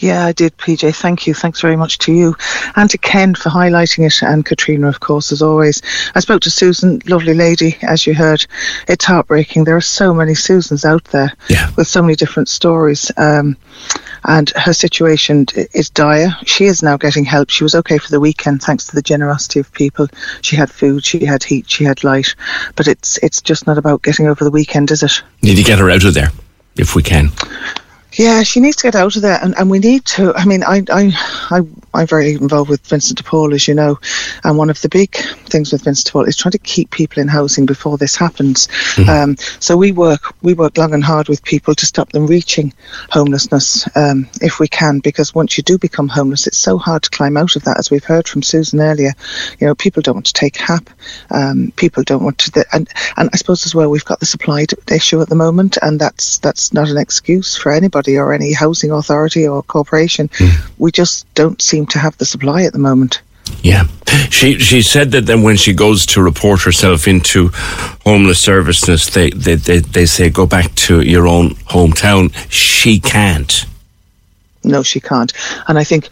Yeah, 0.00 0.26
I 0.26 0.32
did, 0.32 0.56
PJ. 0.58 0.94
Thank 0.94 1.26
you. 1.26 1.34
Thanks 1.34 1.60
very 1.60 1.76
much 1.76 1.98
to 1.98 2.12
you 2.12 2.36
and 2.76 2.88
to 2.90 2.98
Ken 2.98 3.34
for 3.34 3.48
highlighting 3.50 4.06
it, 4.06 4.22
and 4.22 4.44
Katrina, 4.44 4.86
of 4.88 5.00
course, 5.00 5.32
as 5.32 5.42
always. 5.42 5.82
I 6.14 6.20
spoke 6.20 6.40
to 6.42 6.50
Susan, 6.50 7.00
lovely 7.06 7.34
lady, 7.34 7.76
as 7.82 8.06
you 8.06 8.14
heard. 8.14 8.46
It's 8.86 9.04
heartbreaking. 9.04 9.64
There 9.64 9.76
are 9.76 9.80
so 9.80 10.14
many 10.14 10.34
Susans 10.34 10.84
out 10.84 11.04
there 11.06 11.32
Yeah. 11.48 11.70
with 11.76 11.88
so 11.88 12.00
many 12.00 12.14
different 12.14 12.48
stories. 12.48 13.10
Um, 13.16 13.56
and 14.24 14.50
her 14.50 14.72
situation 14.72 15.46
is 15.72 15.90
dire. 15.90 16.36
She 16.46 16.64
is 16.66 16.82
now 16.82 16.96
getting 16.96 17.24
help. 17.24 17.50
She 17.50 17.64
was 17.64 17.74
okay 17.74 17.98
for 17.98 18.10
the 18.10 18.20
weekend 18.20 18.62
thanks 18.62 18.84
to 18.86 18.94
the 18.94 19.02
generosity 19.02 19.60
of 19.60 19.72
people. 19.72 20.08
She 20.42 20.56
had 20.56 20.70
food, 20.70 21.04
she 21.04 21.24
had 21.24 21.42
heat, 21.42 21.70
she 21.70 21.84
had 21.84 22.04
light. 22.04 22.34
But 22.76 22.88
it's 22.88 23.18
it's 23.18 23.40
just 23.40 23.66
not 23.66 23.78
about 23.78 24.02
getting 24.02 24.26
over 24.28 24.44
the 24.44 24.50
weekend, 24.50 24.90
is 24.90 25.02
it? 25.02 25.22
Need 25.42 25.56
to 25.56 25.62
get 25.62 25.78
her 25.78 25.90
out 25.90 26.04
of 26.04 26.14
there 26.14 26.30
if 26.76 26.94
we 26.94 27.02
can. 27.02 27.30
Yeah, 28.12 28.42
she 28.42 28.60
needs 28.60 28.76
to 28.76 28.84
get 28.84 28.94
out 28.94 29.16
of 29.16 29.22
there, 29.22 29.38
and, 29.42 29.54
and 29.58 29.70
we 29.70 29.78
need 29.78 30.04
to. 30.06 30.34
I 30.34 30.46
mean, 30.46 30.62
I, 30.64 30.82
I, 30.90 31.12
I, 31.50 31.60
I'm 31.92 32.06
very 32.06 32.32
involved 32.32 32.70
with 32.70 32.86
Vincent 32.86 33.18
de 33.18 33.22
Paul, 33.22 33.52
as 33.52 33.68
you 33.68 33.74
know, 33.74 33.98
and 34.44 34.56
one 34.56 34.70
of 34.70 34.80
the 34.80 34.88
big 34.88 35.14
things 35.14 35.72
with 35.72 35.84
Vincent 35.84 36.06
de 36.06 36.12
Paul 36.12 36.24
is 36.24 36.36
trying 36.36 36.52
to 36.52 36.58
keep 36.58 36.90
people 36.90 37.20
in 37.20 37.28
housing 37.28 37.66
before 37.66 37.98
this 37.98 38.16
happens. 38.16 38.66
Mm-hmm. 38.66 39.10
Um, 39.10 39.36
so 39.60 39.76
we 39.76 39.92
work, 39.92 40.34
we 40.40 40.54
work 40.54 40.78
long 40.78 40.94
and 40.94 41.04
hard 41.04 41.28
with 41.28 41.44
people 41.44 41.74
to 41.74 41.84
stop 41.84 42.10
them 42.12 42.26
reaching 42.26 42.72
homelessness 43.10 43.86
um, 43.94 44.26
if 44.40 44.58
we 44.58 44.68
can, 44.68 45.00
because 45.00 45.34
once 45.34 45.58
you 45.58 45.62
do 45.62 45.76
become 45.76 46.08
homeless, 46.08 46.46
it's 46.46 46.58
so 46.58 46.78
hard 46.78 47.02
to 47.02 47.10
climb 47.10 47.36
out 47.36 47.56
of 47.56 47.64
that. 47.64 47.78
As 47.78 47.90
we've 47.90 48.04
heard 48.04 48.26
from 48.26 48.42
Susan 48.42 48.80
earlier, 48.80 49.12
you 49.58 49.66
know, 49.66 49.74
people 49.74 50.00
don't 50.00 50.14
want 50.14 50.26
to 50.26 50.32
take 50.32 50.56
HAP, 50.56 50.88
um, 51.30 51.72
people 51.76 52.02
don't 52.04 52.24
want 52.24 52.38
to, 52.38 52.64
and 52.72 52.88
and 53.18 53.28
I 53.34 53.36
suppose 53.36 53.66
as 53.66 53.74
well 53.74 53.90
we've 53.90 54.04
got 54.04 54.20
the 54.20 54.26
supply 54.26 54.64
issue 54.90 55.20
at 55.20 55.28
the 55.28 55.34
moment, 55.34 55.76
and 55.82 56.00
that's 56.00 56.38
that's 56.38 56.72
not 56.72 56.88
an 56.88 56.96
excuse 56.96 57.54
for 57.54 57.70
anybody 57.70 57.97
anybody 57.98 58.18
or 58.18 58.32
any 58.32 58.52
housing 58.52 58.90
authority 58.90 59.46
or 59.46 59.62
corporation. 59.62 60.28
Mm. 60.28 60.70
We 60.78 60.90
just 60.92 61.26
don't 61.34 61.60
seem 61.60 61.86
to 61.86 61.98
have 61.98 62.16
the 62.18 62.24
supply 62.24 62.62
at 62.62 62.72
the 62.72 62.78
moment. 62.78 63.22
Yeah. 63.62 63.84
She 64.30 64.58
she 64.58 64.82
said 64.82 65.10
that 65.12 65.26
then 65.26 65.42
when 65.42 65.56
she 65.56 65.72
goes 65.72 66.06
to 66.06 66.22
report 66.22 66.62
herself 66.62 67.08
into 67.08 67.50
homeless 68.04 68.42
services, 68.42 69.08
they, 69.10 69.30
they, 69.30 69.56
they, 69.56 69.78
they 69.80 70.06
say 70.06 70.30
go 70.30 70.46
back 70.46 70.74
to 70.86 71.00
your 71.00 71.26
own 71.26 71.50
hometown. 71.70 72.30
She 72.50 73.00
can't. 73.00 73.64
No, 74.64 74.82
she 74.82 75.00
can't. 75.00 75.32
And 75.66 75.78
I 75.78 75.84
think 75.84 76.08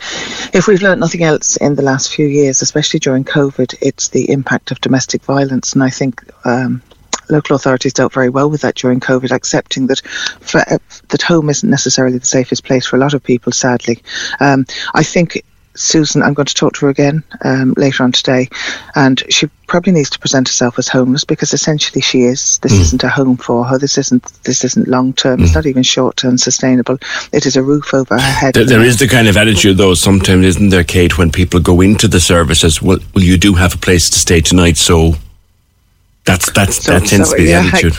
if 0.55 0.66
we've 0.66 0.83
learned 0.83 1.01
nothing 1.01 1.22
else 1.22 1.57
in 1.57 1.75
the 1.75 1.83
last 1.83 2.14
few 2.14 2.27
years, 2.27 2.62
especially 2.62 3.01
during 3.01 3.25
COVID, 3.25 3.75
it's 3.83 4.09
the 4.09 4.31
impact 4.31 4.70
of 4.70 4.81
domestic 4.81 5.22
violence. 5.22 5.75
And 5.75 5.83
I 5.83 5.90
think 5.90 6.22
um, 6.44 6.81
local 7.28 7.56
authorities 7.56 7.92
dealt 7.92 8.12
very 8.12 8.28
well 8.28 8.50
with 8.50 8.62
that 8.62 8.74
during 8.74 9.00
COVID, 9.00 9.30
accepting 9.30 9.86
that 9.88 10.00
for, 10.40 10.62
that 11.08 11.22
home 11.22 11.50
isn't 11.50 11.68
necessarily 11.68 12.18
the 12.18 12.26
safest 12.26 12.64
place 12.64 12.86
for 12.86 12.96
a 12.96 13.00
lot 13.00 13.14
of 13.14 13.22
people. 13.22 13.52
Sadly, 13.52 14.02
um, 14.40 14.66
I 14.94 15.02
think 15.02 15.42
Susan, 15.76 16.22
I'm 16.22 16.34
going 16.34 16.46
to 16.46 16.54
talk 16.54 16.74
to 16.74 16.86
her 16.86 16.88
again 16.88 17.22
um, 17.42 17.74
later 17.76 18.02
on 18.02 18.12
today, 18.12 18.48
and 18.94 19.22
she 19.28 19.48
probably 19.66 19.92
needs 19.92 20.10
to 20.10 20.18
present 20.18 20.48
herself 20.48 20.78
as 20.78 20.88
homeless 20.88 21.24
because 21.24 21.52
essentially 21.52 22.00
she 22.00 22.22
is. 22.22 22.58
This 22.58 22.72
mm. 22.72 22.80
isn't 22.80 23.04
a 23.04 23.08
home 23.08 23.36
for 23.36 23.64
her. 23.64 23.78
This 23.78 23.98
isn't. 23.98 24.24
This 24.44 24.64
isn't 24.64 24.88
long 24.88 25.12
term. 25.12 25.40
Mm. 25.40 25.44
It's 25.44 25.54
not 25.54 25.66
even 25.66 25.82
short 25.82 26.16
term 26.16 26.38
sustainable. 26.38 26.98
It 27.32 27.46
is 27.46 27.56
a 27.56 27.62
roof 27.62 27.92
over 27.94 28.14
her 28.14 28.20
head. 28.20 28.54
there, 28.54 28.64
there 28.64 28.82
is 28.82 28.98
the 28.98 29.08
kind 29.08 29.28
of 29.28 29.36
attitude, 29.36 29.76
though. 29.76 29.94
Sometimes, 29.94 30.46
isn't 30.46 30.70
there, 30.70 30.84
Kate, 30.84 31.18
when 31.18 31.30
people 31.30 31.60
go 31.60 31.80
into 31.80 32.08
the 32.08 32.20
services? 32.20 32.80
Well, 32.80 32.98
well, 33.14 33.24
you 33.24 33.36
do 33.36 33.54
have 33.54 33.74
a 33.74 33.78
place 33.78 34.08
to 34.10 34.18
stay 34.18 34.40
tonight, 34.40 34.76
so 34.76 35.14
that's 36.26 36.50
that's 36.52 36.84
so, 36.84 36.92
that 36.98 37.06
tends 37.06 37.30
so, 37.30 37.36
to 37.36 37.42
be 37.42 37.48
yeah, 37.48 37.62
the 37.62 37.68
attitude. 37.68 37.98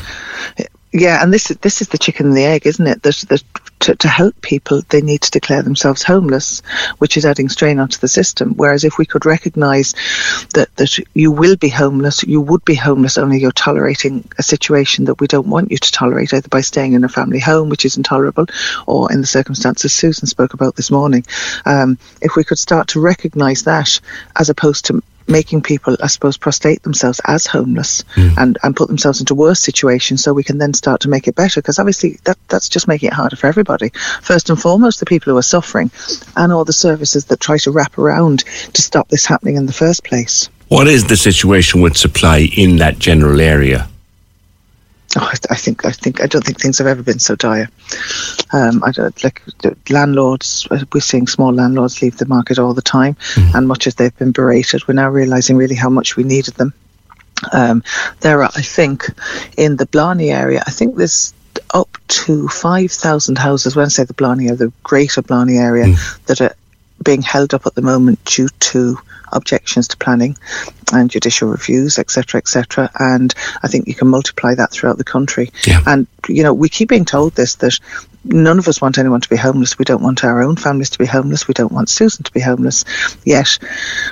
I, 0.60 0.66
yeah, 0.94 1.22
and 1.22 1.34
this 1.34 1.52
is 1.52 1.58
this 1.58 1.82
is 1.82 1.90
the 1.90 1.98
chicken 1.98 2.28
and 2.28 2.38
the 2.38 2.46
egg, 2.46 2.66
isn't 2.66 2.88
it? 2.88 3.04
That, 3.04 3.16
that 3.30 3.44
to, 3.82 3.96
to 3.96 4.08
help 4.08 4.42
people, 4.42 4.82
they 4.90 5.02
need 5.02 5.22
to 5.22 5.32
declare 5.32 5.62
themselves 5.62 6.02
homeless, 6.02 6.62
which 6.98 7.18
is 7.18 7.26
adding 7.26 7.50
strain 7.50 7.80
onto 7.80 8.00
the 8.00 8.08
system. 8.08 8.54
Whereas 8.56 8.84
if 8.84 8.98
we 8.98 9.06
could 9.06 9.26
recognise 9.26 9.94
that 10.54 10.76
that 10.78 10.98
you 11.14 11.32
will 11.32 11.56
be 11.56 11.70
homeless, 11.70 12.24
you 12.24 12.42
would 12.42 12.64
be 12.66 12.76
homeless 12.76 13.18
only 13.18 13.40
you're 13.40 13.52
tolerating 13.52 14.28
a 14.38 14.44
situation 14.44 15.06
that 15.06 15.20
we 15.20 15.28
don't 15.28 15.48
want 15.48 15.72
you 15.72 15.78
to 15.78 15.92
tolerate, 15.92 16.34
either 16.34 16.50
by 16.50 16.62
staying 16.62 16.94
in 16.94 17.04
a 17.04 17.10
family 17.10 17.40
home, 17.40 17.70
which 17.70 17.86
is 17.86 17.98
intolerable, 17.98 18.46
or 18.88 19.12
in 19.12 19.22
the 19.22 19.28
circumstances 19.28 19.94
Susan 19.94 20.28
spoke 20.28 20.54
about 20.54 20.76
this 20.76 20.90
morning. 20.90 21.26
Um, 21.66 21.98
if 22.22 22.36
we 22.36 22.44
could 22.44 22.60
start 22.60 22.88
to 22.90 23.00
recognise 23.02 23.64
that, 23.64 24.00
as 24.38 24.50
opposed 24.50 24.86
to 24.86 25.04
making 25.28 25.62
people, 25.62 25.98
I 26.02 26.08
suppose, 26.08 26.38
prostrate 26.38 26.84
themselves 26.84 27.22
as 27.26 27.46
homeless 27.46 28.04
mm. 28.16 28.34
and, 28.38 28.58
and 28.64 28.76
put 28.76 28.88
themselves 28.88 29.20
into 29.20 29.36
worse 29.36 29.60
situations 29.60 30.24
so 30.24 30.34
we 30.34 30.44
can 30.44 30.58
then 30.58 30.74
start 30.74 31.02
to 31.02 31.10
make 31.10 31.28
it 31.28 31.36
better. 31.36 31.62
Because 31.62 31.80
obviously 31.80 32.20
that, 32.24 32.38
that's 32.48 32.70
just 32.70 32.88
making 32.88 33.08
it 33.08 33.14
harder 33.14 33.36
for 33.36 33.48
everybody. 33.48 33.90
First 34.22 34.50
and 34.50 34.60
foremost, 34.60 35.00
the 35.00 35.06
people 35.06 35.32
who 35.32 35.38
are 35.38 35.44
suffering 35.44 35.92
and 36.36 36.52
all 36.52 36.66
the 36.66 36.74
services 36.74 37.26
that 37.26 37.40
try 37.40 37.58
to 37.60 37.72
wrap 37.72 37.98
around 37.98 38.40
to 38.74 38.82
stop 38.82 39.10
this 39.10 39.26
happening 39.26 39.56
in 39.56 39.66
the 39.66 39.74
first 39.74 40.04
place. 40.04 40.50
What 40.70 40.88
is 40.88 41.08
the 41.08 41.16
situation 41.16 41.82
with 41.82 41.96
supply 41.96 42.50
in 42.58 42.78
that 42.78 43.00
general 43.00 43.40
area? 43.40 43.88
Oh, 45.16 45.22
I, 45.22 45.36
I, 45.50 45.56
think 45.56 45.86
I 45.86 45.92
think 45.92 46.22
I 46.22 46.28
don't 46.28 46.44
think 46.44 46.60
things 46.60 46.80
have 46.80 46.88
ever 46.88 47.02
been 47.02 47.20
so 47.20 47.36
dire. 47.36 47.70
Um, 48.52 48.84
I 48.84 48.92
don't 48.92 49.24
like 49.24 49.42
landlords. 49.90 50.68
We're 50.70 51.00
seeing 51.00 51.28
small 51.28 51.54
landlords 51.54 52.02
leave 52.02 52.18
the 52.18 52.26
market 52.26 52.60
all 52.60 52.74
the 52.74 52.82
time, 52.82 53.16
mm. 53.36 53.56
and 53.56 53.68
much 53.68 53.88
as 53.88 53.96
they've 53.96 54.18
been 54.18 54.34
berated, 54.34 54.88
we're 54.88 54.96
now 54.96 55.10
realizing 55.10 55.56
really 55.56 55.76
how 55.76 55.90
much 55.90 56.18
we 56.18 56.24
needed 56.24 56.56
them. 56.56 56.74
Um, 57.54 57.84
there 58.20 58.44
are, 58.44 58.52
I 58.56 58.62
think, 58.62 59.06
in 59.56 59.78
the 59.78 59.86
Blarney 59.86 60.32
area, 60.32 60.62
I 60.66 60.72
think 60.72 60.96
there's 60.98 61.34
up 61.74 61.98
to 62.08 62.48
five 62.50 62.92
thousand 62.92 63.38
houses. 63.38 63.76
When 63.76 63.86
I 63.86 63.90
say 63.90 64.04
the 64.04 64.14
Blarney 64.14 64.48
area, 64.48 64.58
the 64.58 64.74
Greater 64.84 65.22
Blarney 65.22 65.58
area, 65.58 65.86
mm. 65.86 66.26
that 66.26 66.42
are 66.42 66.56
being 67.04 67.22
held 67.22 67.54
up 67.54 67.66
at 67.66 67.76
the 67.76 67.82
moment 67.82 68.24
due 68.26 68.50
to 68.60 68.98
objections 69.32 69.90
to 69.90 69.98
planning 69.98 70.38
and 70.94 71.10
judicial 71.10 71.50
reviews, 71.50 72.00
etc., 72.00 72.38
etc. 72.40 72.90
And 73.00 73.34
I 73.62 73.68
think 73.68 73.88
you 73.88 73.96
can 73.96 74.08
multiply 74.08 74.56
that 74.56 74.72
throughout 74.72 74.98
the 74.98 75.04
country. 75.04 75.52
Yeah. 75.66 75.82
And 75.86 76.08
you 76.28 76.44
know, 76.44 76.54
we 76.54 76.70
keep 76.70 76.90
being 76.90 77.06
told 77.06 77.34
this 77.34 77.56
that 77.56 77.80
none 78.24 78.60
of 78.60 78.68
us 78.68 78.82
want 78.82 78.98
anyone 78.98 79.22
to 79.22 79.30
be 79.30 79.36
homeless. 79.36 79.78
We 79.78 79.86
don't 79.86 80.04
want 80.04 80.24
our 80.24 80.42
own 80.42 80.56
families 80.56 80.90
to 80.92 81.00
be 81.00 81.06
homeless. 81.06 81.48
We 81.48 81.54
don't 81.54 81.72
want 81.72 81.90
Susan 81.90 82.24
to 82.24 82.32
be 82.32 82.40
homeless. 82.40 82.86
Yet, 83.26 83.58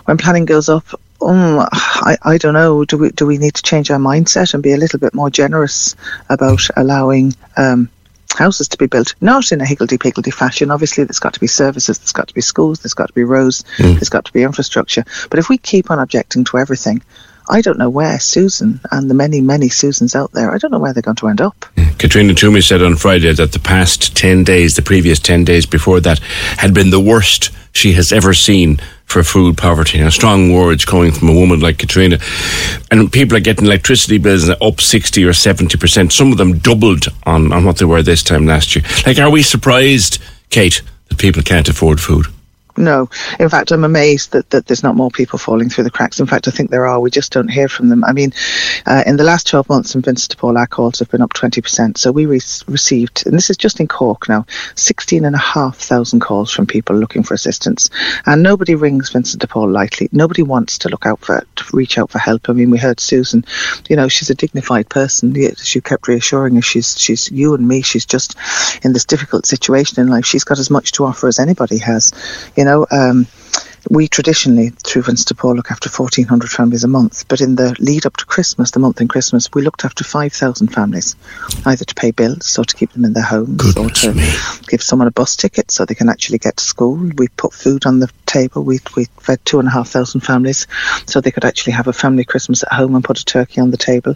when 0.06 0.18
planning 0.18 0.46
goes 0.46 0.70
up, 0.70 0.86
um, 1.22 1.60
I, 1.72 2.18
I 2.22 2.38
don't 2.38 2.54
know. 2.54 2.86
Do 2.86 2.98
we 2.98 3.10
do 3.10 3.26
we 3.26 3.38
need 3.38 3.56
to 3.56 3.64
change 3.64 3.90
our 3.90 4.00
mindset 4.00 4.54
and 4.54 4.62
be 4.62 4.74
a 4.74 4.78
little 4.78 5.00
bit 5.00 5.14
more 5.14 5.30
generous 5.30 5.96
about 6.30 6.68
allowing 6.76 7.34
um, 7.58 7.90
houses 8.36 8.68
to 8.70 8.78
be 8.78 8.88
built, 8.88 9.16
not 9.22 9.52
in 9.52 9.62
a 9.62 9.66
higgledy-piggledy 9.66 10.32
fashion. 10.32 10.72
Obviously, 10.72 11.04
there's 11.04 11.20
got 11.20 11.34
to 11.34 11.40
be 11.40 11.48
services, 11.48 12.00
there's 12.00 12.12
got 12.12 12.28
to 12.28 12.34
be 12.34 12.42
schools, 12.42 12.80
there's 12.80 12.94
got 12.94 13.08
to 13.08 13.14
be 13.14 13.24
roads, 13.24 13.64
mm. 13.78 13.94
there's 13.94 14.10
got 14.10 14.26
to 14.26 14.34
be 14.34 14.44
infrastructure. 14.44 15.04
But 15.30 15.40
if 15.40 15.50
we 15.50 15.58
keep 15.58 15.92
on 15.92 16.00
objecting 16.00 16.44
to 16.46 16.58
everything, 16.58 17.02
I 17.50 17.62
don't 17.62 17.78
know 17.78 17.90
where 17.90 18.20
Susan 18.20 18.80
and 18.92 19.10
the 19.10 19.14
many, 19.14 19.40
many 19.42 19.70
Susans 19.70 20.16
out 20.16 20.32
there, 20.32 20.52
I 20.52 20.58
don't 20.58 20.72
know 20.72 20.80
where 20.80 20.94
they're 20.94 21.02
going 21.04 21.16
to 21.18 21.28
end 21.28 21.42
up. 21.42 21.66
Katrina 22.00 22.34
Toomey 22.34 22.62
said 22.62 22.82
on 22.82 22.96
Friday 22.96 23.32
that 23.34 23.52
the 23.52 23.60
past 23.60 24.18
10 24.18 24.44
days, 24.44 24.76
the 24.76 24.82
previous 24.82 25.20
10 25.20 25.46
days 25.46 25.66
before 25.66 26.00
that, 26.02 26.20
had 26.58 26.74
been 26.74 26.90
the 26.90 27.00
worst 27.00 27.52
she 27.72 27.94
has 27.94 28.12
ever 28.12 28.34
seen 28.34 28.80
for 29.06 29.24
food 29.24 29.58
poverty. 29.58 30.00
Now, 30.00 30.10
strong 30.10 30.52
words 30.52 30.84
coming 30.84 31.12
from 31.12 31.30
a 31.30 31.34
woman 31.34 31.60
like 31.60 31.78
Katrina. 31.78 32.20
And 32.92 33.12
people 33.12 33.38
are 33.38 33.42
getting 33.42 33.66
electricity 33.66 34.18
bills 34.18 34.50
up 34.50 34.82
60 34.82 35.24
or 35.24 35.32
70%. 35.32 36.12
Some 36.12 36.32
of 36.32 36.38
them 36.38 36.58
doubled 36.58 37.08
on, 37.26 37.54
on 37.54 37.66
what 37.66 37.78
they 37.78 37.86
were 37.86 38.02
this 38.02 38.24
time 38.24 38.46
last 38.46 38.76
year. 38.76 38.84
Like, 39.06 39.20
are 39.20 39.30
we 39.30 39.44
surprised, 39.44 40.22
Kate, 40.50 40.82
that 41.10 41.18
people 41.18 41.44
can't 41.44 41.70
afford 41.70 42.02
food? 42.02 42.26
No. 42.78 43.10
In 43.40 43.50
fact, 43.50 43.72
I'm 43.72 43.84
amazed 43.84 44.32
that, 44.34 44.50
that 44.50 44.68
there's 44.68 44.84
not 44.84 44.96
more 44.96 45.10
people 45.10 45.40
falling 45.40 45.70
through 45.70 45.86
the 45.86 45.92
cracks. 45.92 46.20
In 46.20 46.26
fact, 46.26 46.48
I 46.48 46.52
think 46.52 46.70
there 46.70 46.86
are. 46.86 47.00
We 47.00 47.10
just 47.10 47.32
don't 47.32 47.48
hear 47.48 47.70
from 47.70 47.90
them. 47.90 48.04
I 48.04 48.12
mean, 48.12 48.34
uh, 48.86 49.04
in 49.06 49.16
the 49.18 49.24
last 49.24 49.48
12 49.48 49.70
months 49.70 49.96
in 49.96 50.02
Vincent 50.02 50.32
de 50.32 50.38
Paul, 50.38 50.58
our 50.58 50.68
calls 50.68 51.00
have 51.00 51.10
been 51.10 51.22
up 51.22 51.34
20%. 51.34 51.98
So 51.98 52.12
we 52.12 52.26
re- 52.26 52.42
received, 52.68 53.26
and 53.26 53.36
this 53.36 53.50
is 53.50 53.58
just 53.58 53.80
in 53.80 53.88
Cork 53.88 54.28
now, 54.28 54.46
16,500 54.76 56.22
calls 56.22 56.52
from 56.52 56.68
people 56.68 56.96
looking 56.96 57.24
for 57.24 57.34
assistance. 57.34 57.90
And 58.26 58.44
nobody 58.44 58.76
rings 58.76 59.10
Vincent 59.10 59.42
de 59.42 59.48
Paul 59.48 59.70
lightly. 59.70 60.10
Nobody 60.12 60.44
wants 60.44 60.78
to 60.80 60.90
look 60.90 61.06
out 61.06 61.22
for, 61.22 61.46
to 61.56 61.64
reach 61.76 61.98
out 61.98 62.12
for 62.12 62.20
help. 62.20 62.50
I 62.50 62.54
mean, 62.54 62.72
we 62.72 62.78
heard 62.78 63.00
Susan, 63.00 63.46
you 63.88 63.96
know, 63.96 64.08
she's 64.10 64.30
a 64.30 64.36
dignified 64.36 64.90
person. 64.90 65.34
She 65.56 65.80
kept 65.82 66.08
reassuring 66.08 66.58
us 66.58 66.66
she's, 66.66 67.00
she's 67.00 67.32
you 67.32 67.54
and 67.54 67.68
me. 67.68 67.82
She's 67.82 68.06
just 68.06 68.36
in 68.84 68.94
this 68.94 69.06
difficult 69.06 69.46
situation 69.46 70.02
in 70.02 70.08
life. 70.08 70.26
She's 70.26 70.44
got 70.44 70.60
as 70.60 70.70
much 70.70 70.92
to 70.94 71.06
offer 71.06 71.28
as 71.28 71.40
anybody 71.40 71.78
has. 71.78 72.12
You 72.58 72.65
know, 72.66 72.86
um, 72.92 73.28
we 73.90 74.08
traditionally, 74.08 74.70
through 74.70 75.04
Paul, 75.38 75.56
look 75.56 75.72
after 75.72 75.90
1,400 75.90 76.50
families 76.50 76.84
a 76.84 76.88
month. 76.88 77.28
But 77.28 77.42
in 77.42 77.56
the 77.56 77.76
lead 77.80 78.06
up 78.06 78.18
to 78.18 78.26
Christmas, 78.26 78.72
the 78.72 78.80
month 78.80 79.02
in 79.02 79.08
Christmas, 79.08 79.50
we 79.54 79.62
looked 79.62 79.86
after 79.86 80.04
5,000 80.04 80.68
families, 80.68 81.16
either 81.66 81.86
to 81.86 81.96
pay 81.96 82.12
bills 82.12 82.58
or 82.58 82.66
to 82.66 82.76
keep 82.76 82.92
them 82.94 83.06
in 83.06 83.14
their 83.14 83.24
homes 83.24 83.74
Goodness 83.74 84.04
or 84.04 84.12
to 84.12 84.18
me. 84.18 84.32
give 84.68 84.82
someone 84.82 85.08
a 85.08 85.12
bus 85.12 85.36
ticket 85.36 85.72
so 85.72 85.86
they 85.86 85.96
can 85.96 86.10
actually 86.10 86.40
get 86.40 86.58
to 86.58 86.64
school. 86.64 86.96
We 86.96 87.28
put 87.28 87.54
food 87.54 87.86
on 87.86 88.00
the 88.00 88.10
table. 88.26 88.64
We, 88.64 88.80
we 88.96 89.06
fed 89.20 89.44
2,500 89.46 90.24
families 90.24 90.68
so 91.06 91.22
they 91.22 91.32
could 91.32 91.46
actually 91.46 91.74
have 91.74 91.88
a 91.88 91.94
family 91.94 92.24
Christmas 92.24 92.64
at 92.64 92.74
home 92.74 92.96
and 92.96 93.04
put 93.04 93.20
a 93.20 93.26
turkey 93.26 93.62
on 93.62 93.72
the 93.72 93.78
table. 93.78 94.16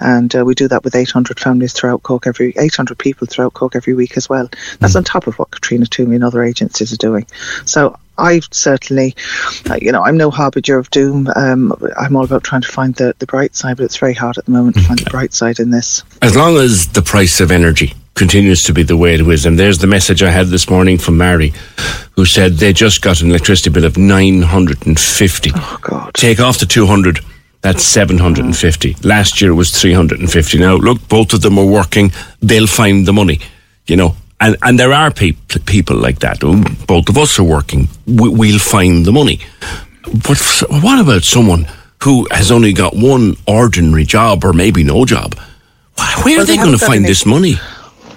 And 0.00 0.34
uh, 0.34 0.44
we 0.44 0.54
do 0.54 0.66
that 0.68 0.82
with 0.82 0.94
800 0.94 1.38
families 1.38 1.74
throughout 1.74 2.02
Cork 2.02 2.26
every 2.26 2.54
800 2.58 2.98
people 2.98 3.26
throughout 3.26 3.52
Cork 3.52 3.76
every 3.76 3.92
week 3.92 4.16
as 4.16 4.28
well. 4.28 4.48
That's 4.78 4.94
mm. 4.94 4.96
on 4.96 5.04
top 5.04 5.26
of 5.26 5.38
what 5.38 5.50
Katrina 5.50 5.84
Toomey 5.84 6.16
and 6.16 6.24
other 6.24 6.42
agencies 6.42 6.92
are 6.92 6.96
doing. 6.96 7.26
So 7.66 7.98
I 8.20 8.40
certainly, 8.50 9.14
uh, 9.68 9.78
you 9.80 9.92
know, 9.92 10.02
I'm 10.02 10.16
no 10.16 10.30
harbinger 10.30 10.78
of 10.78 10.90
doom. 10.90 11.28
Um, 11.34 11.72
I'm 11.98 12.16
all 12.16 12.24
about 12.24 12.44
trying 12.44 12.62
to 12.62 12.68
find 12.68 12.94
the, 12.94 13.14
the 13.18 13.26
bright 13.26 13.54
side, 13.54 13.78
but 13.78 13.84
it's 13.84 13.96
very 13.96 14.14
hard 14.14 14.38
at 14.38 14.44
the 14.44 14.50
moment 14.50 14.76
to 14.76 14.82
find 14.82 14.98
the 14.98 15.10
bright 15.10 15.32
side 15.32 15.58
in 15.58 15.70
this. 15.70 16.02
As 16.22 16.36
long 16.36 16.56
as 16.56 16.88
the 16.88 17.02
price 17.02 17.40
of 17.40 17.50
energy 17.50 17.94
continues 18.14 18.62
to 18.64 18.72
be 18.72 18.82
the 18.82 18.96
way 18.96 19.14
it 19.14 19.20
is, 19.20 19.46
and 19.46 19.58
there's 19.58 19.78
the 19.78 19.86
message 19.86 20.22
I 20.22 20.30
had 20.30 20.48
this 20.48 20.68
morning 20.68 20.98
from 20.98 21.16
Mary, 21.16 21.52
who 22.16 22.24
said 22.26 22.54
they 22.54 22.72
just 22.72 23.02
got 23.02 23.22
an 23.22 23.30
electricity 23.30 23.70
bill 23.70 23.84
of 23.84 23.96
950. 23.96 25.50
Oh, 25.54 25.78
God. 25.80 26.14
Take 26.14 26.40
off 26.40 26.58
the 26.58 26.66
200. 26.66 27.20
That's 27.62 27.82
750. 27.82 28.96
Last 29.02 29.40
year 29.40 29.50
it 29.50 29.54
was 29.54 29.70
350. 29.70 30.58
Now, 30.58 30.76
look, 30.76 31.06
both 31.08 31.34
of 31.34 31.42
them 31.42 31.58
are 31.58 31.66
working. 31.66 32.10
They'll 32.40 32.66
find 32.66 33.06
the 33.06 33.12
money, 33.12 33.40
you 33.86 33.96
know. 33.96 34.16
And 34.40 34.56
and 34.62 34.78
there 34.78 34.92
are 34.92 35.10
people 35.10 35.60
people 35.66 35.96
like 35.96 36.18
that. 36.20 36.40
Both 36.86 37.08
of 37.08 37.16
us 37.18 37.38
are 37.38 37.44
working. 37.44 37.88
We, 38.06 38.28
we'll 38.28 38.58
find 38.58 39.04
the 39.04 39.12
money. 39.12 39.40
But 40.02 40.38
what 40.82 40.98
about 40.98 41.22
someone 41.24 41.66
who 42.02 42.26
has 42.30 42.50
only 42.50 42.72
got 42.72 42.94
one 42.96 43.36
ordinary 43.46 44.04
job 44.04 44.44
or 44.44 44.52
maybe 44.52 44.82
no 44.82 45.04
job? 45.04 45.34
Where 45.34 46.24
Well, 46.24 46.40
are 46.40 46.44
they 46.46 46.56
they 46.56 46.62
going 46.64 46.78
to 46.78 46.84
find 46.86 47.04
this 47.04 47.26
money? 47.26 47.54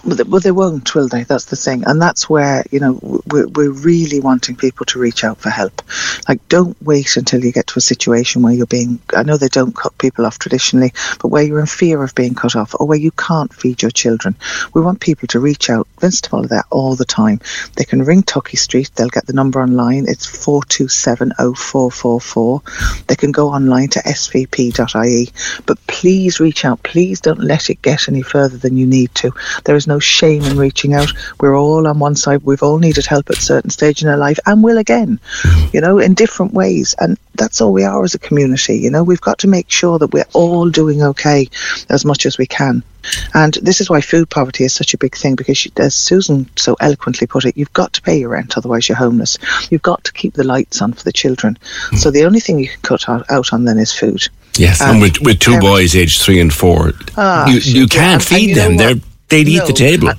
Well, 0.05 0.39
they- 0.39 0.51
won't, 0.51 0.93
will 0.93 1.07
they? 1.07 1.23
That's 1.23 1.45
the 1.45 1.55
thing, 1.55 1.83
and 1.85 2.01
that's 2.01 2.29
where 2.29 2.65
you 2.71 2.79
know 2.79 3.21
we're, 3.25 3.47
we're 3.47 3.71
really 3.71 4.19
wanting 4.19 4.55
people 4.55 4.85
to 4.87 4.99
reach 4.99 5.23
out 5.23 5.39
for 5.39 5.49
help. 5.49 5.81
Like, 6.27 6.47
don't 6.49 6.75
wait 6.81 7.15
until 7.15 7.43
you 7.43 7.51
get 7.51 7.67
to 7.67 7.79
a 7.79 7.81
situation 7.81 8.41
where 8.41 8.53
you're 8.53 8.65
being. 8.65 8.99
I 9.15 9.23
know 9.23 9.37
they 9.37 9.47
don't 9.47 9.75
cut 9.75 9.97
people 9.97 10.25
off 10.25 10.39
traditionally, 10.39 10.93
but 11.21 11.29
where 11.29 11.43
you're 11.43 11.59
in 11.61 11.65
fear 11.65 12.03
of 12.03 12.15
being 12.15 12.35
cut 12.35 12.55
off, 12.55 12.75
or 12.79 12.85
where 12.85 12.97
you 12.97 13.11
can't 13.11 13.53
feed 13.53 13.81
your 13.81 13.91
children. 13.91 14.35
We 14.73 14.81
want 14.81 14.99
people 14.99 15.27
to 15.29 15.39
reach 15.39 15.69
out. 15.69 15.87
Vincent 15.99 16.29
follow 16.29 16.47
that 16.47 16.65
all 16.69 16.95
the 16.95 17.05
time. 17.05 17.39
They 17.75 17.85
can 17.85 18.03
ring 18.03 18.23
Tuckey 18.23 18.57
Street. 18.57 18.91
They'll 18.95 19.07
get 19.07 19.25
the 19.25 19.33
number 19.33 19.61
online. 19.61 20.05
It's 20.07 20.25
four 20.25 20.63
two 20.65 20.89
seven 20.89 21.31
oh 21.39 21.53
four 21.53 21.89
four 21.91 22.19
four. 22.19 22.61
They 23.07 23.15
can 23.15 23.31
go 23.31 23.49
online 23.49 23.87
to 23.89 23.99
svp.ie. 23.99 25.31
But 25.65 25.87
please 25.87 26.39
reach 26.39 26.65
out. 26.65 26.83
Please 26.83 27.21
don't 27.21 27.39
let 27.39 27.69
it 27.69 27.81
get 27.81 28.09
any 28.09 28.21
further 28.21 28.57
than 28.57 28.75
you 28.75 28.85
need 28.85 29.15
to. 29.15 29.31
There 29.63 29.75
is 29.75 29.87
no 29.87 29.92
shame 29.99 30.43
in 30.43 30.57
reaching 30.57 30.93
out. 30.93 31.09
We're 31.39 31.57
all 31.57 31.87
on 31.87 31.99
one 31.99 32.15
side. 32.15 32.43
We've 32.43 32.63
all 32.63 32.79
needed 32.79 33.05
help 33.05 33.29
at 33.29 33.37
a 33.37 33.41
certain 33.41 33.69
stage 33.69 34.01
in 34.03 34.09
our 34.09 34.17
life 34.17 34.39
and 34.45 34.63
will 34.63 34.77
again, 34.77 35.19
you 35.71 35.81
know, 35.81 35.99
in 35.99 36.13
different 36.13 36.53
ways. 36.53 36.95
And 36.99 37.17
that's 37.35 37.61
all 37.61 37.73
we 37.73 37.83
are 37.83 38.03
as 38.03 38.13
a 38.15 38.19
community. 38.19 38.77
You 38.77 38.89
know, 38.91 39.03
we've 39.03 39.21
got 39.21 39.39
to 39.39 39.47
make 39.47 39.69
sure 39.69 39.97
that 39.99 40.13
we're 40.13 40.25
all 40.33 40.69
doing 40.69 41.01
okay 41.03 41.47
as 41.89 42.05
much 42.05 42.25
as 42.25 42.37
we 42.37 42.45
can. 42.45 42.83
And 43.33 43.53
this 43.55 43.81
is 43.81 43.89
why 43.89 43.99
food 43.99 44.29
poverty 44.29 44.63
is 44.63 44.73
such 44.73 44.93
a 44.93 44.97
big 44.97 45.15
thing 45.15 45.35
because, 45.35 45.57
she, 45.57 45.71
as 45.77 45.93
Susan 45.93 46.49
so 46.55 46.77
eloquently 46.79 47.27
put 47.27 47.43
it, 47.43 47.57
you've 47.57 47.73
got 47.73 47.91
to 47.93 48.01
pay 48.01 48.17
your 48.19 48.29
rent, 48.29 48.57
otherwise 48.57 48.87
you're 48.87 48.95
homeless. 48.97 49.37
You've 49.69 49.81
got 49.81 50.03
to 50.05 50.13
keep 50.13 50.35
the 50.35 50.45
lights 50.45 50.81
on 50.81 50.93
for 50.93 51.03
the 51.03 51.11
children. 51.11 51.57
So 51.97 52.11
the 52.11 52.23
only 52.23 52.39
thing 52.39 52.59
you 52.59 52.69
can 52.69 52.79
cut 52.81 53.09
out, 53.09 53.29
out 53.29 53.51
on 53.51 53.65
then 53.65 53.77
is 53.77 53.91
food. 53.91 54.29
Yes, 54.55 54.79
and 54.81 54.91
Um, 54.91 54.99
with, 55.01 55.19
with 55.19 55.39
two 55.39 55.51
parents- 55.51 55.67
boys 55.69 55.95
aged 55.97 56.21
three 56.21 56.39
and 56.39 56.53
four, 56.53 56.93
Ah, 57.17 57.49
you, 57.49 57.57
you 57.59 57.87
can't 57.87 58.03
and- 58.03 58.13
and 58.13 58.23
feed 58.23 58.49
you 58.49 58.55
them. 58.55 58.77
They're? 58.77 58.95
They'd 59.33 59.47
eat 59.49 59.65
the 59.65 59.73
table. 59.73 60.09
I- 60.09 60.15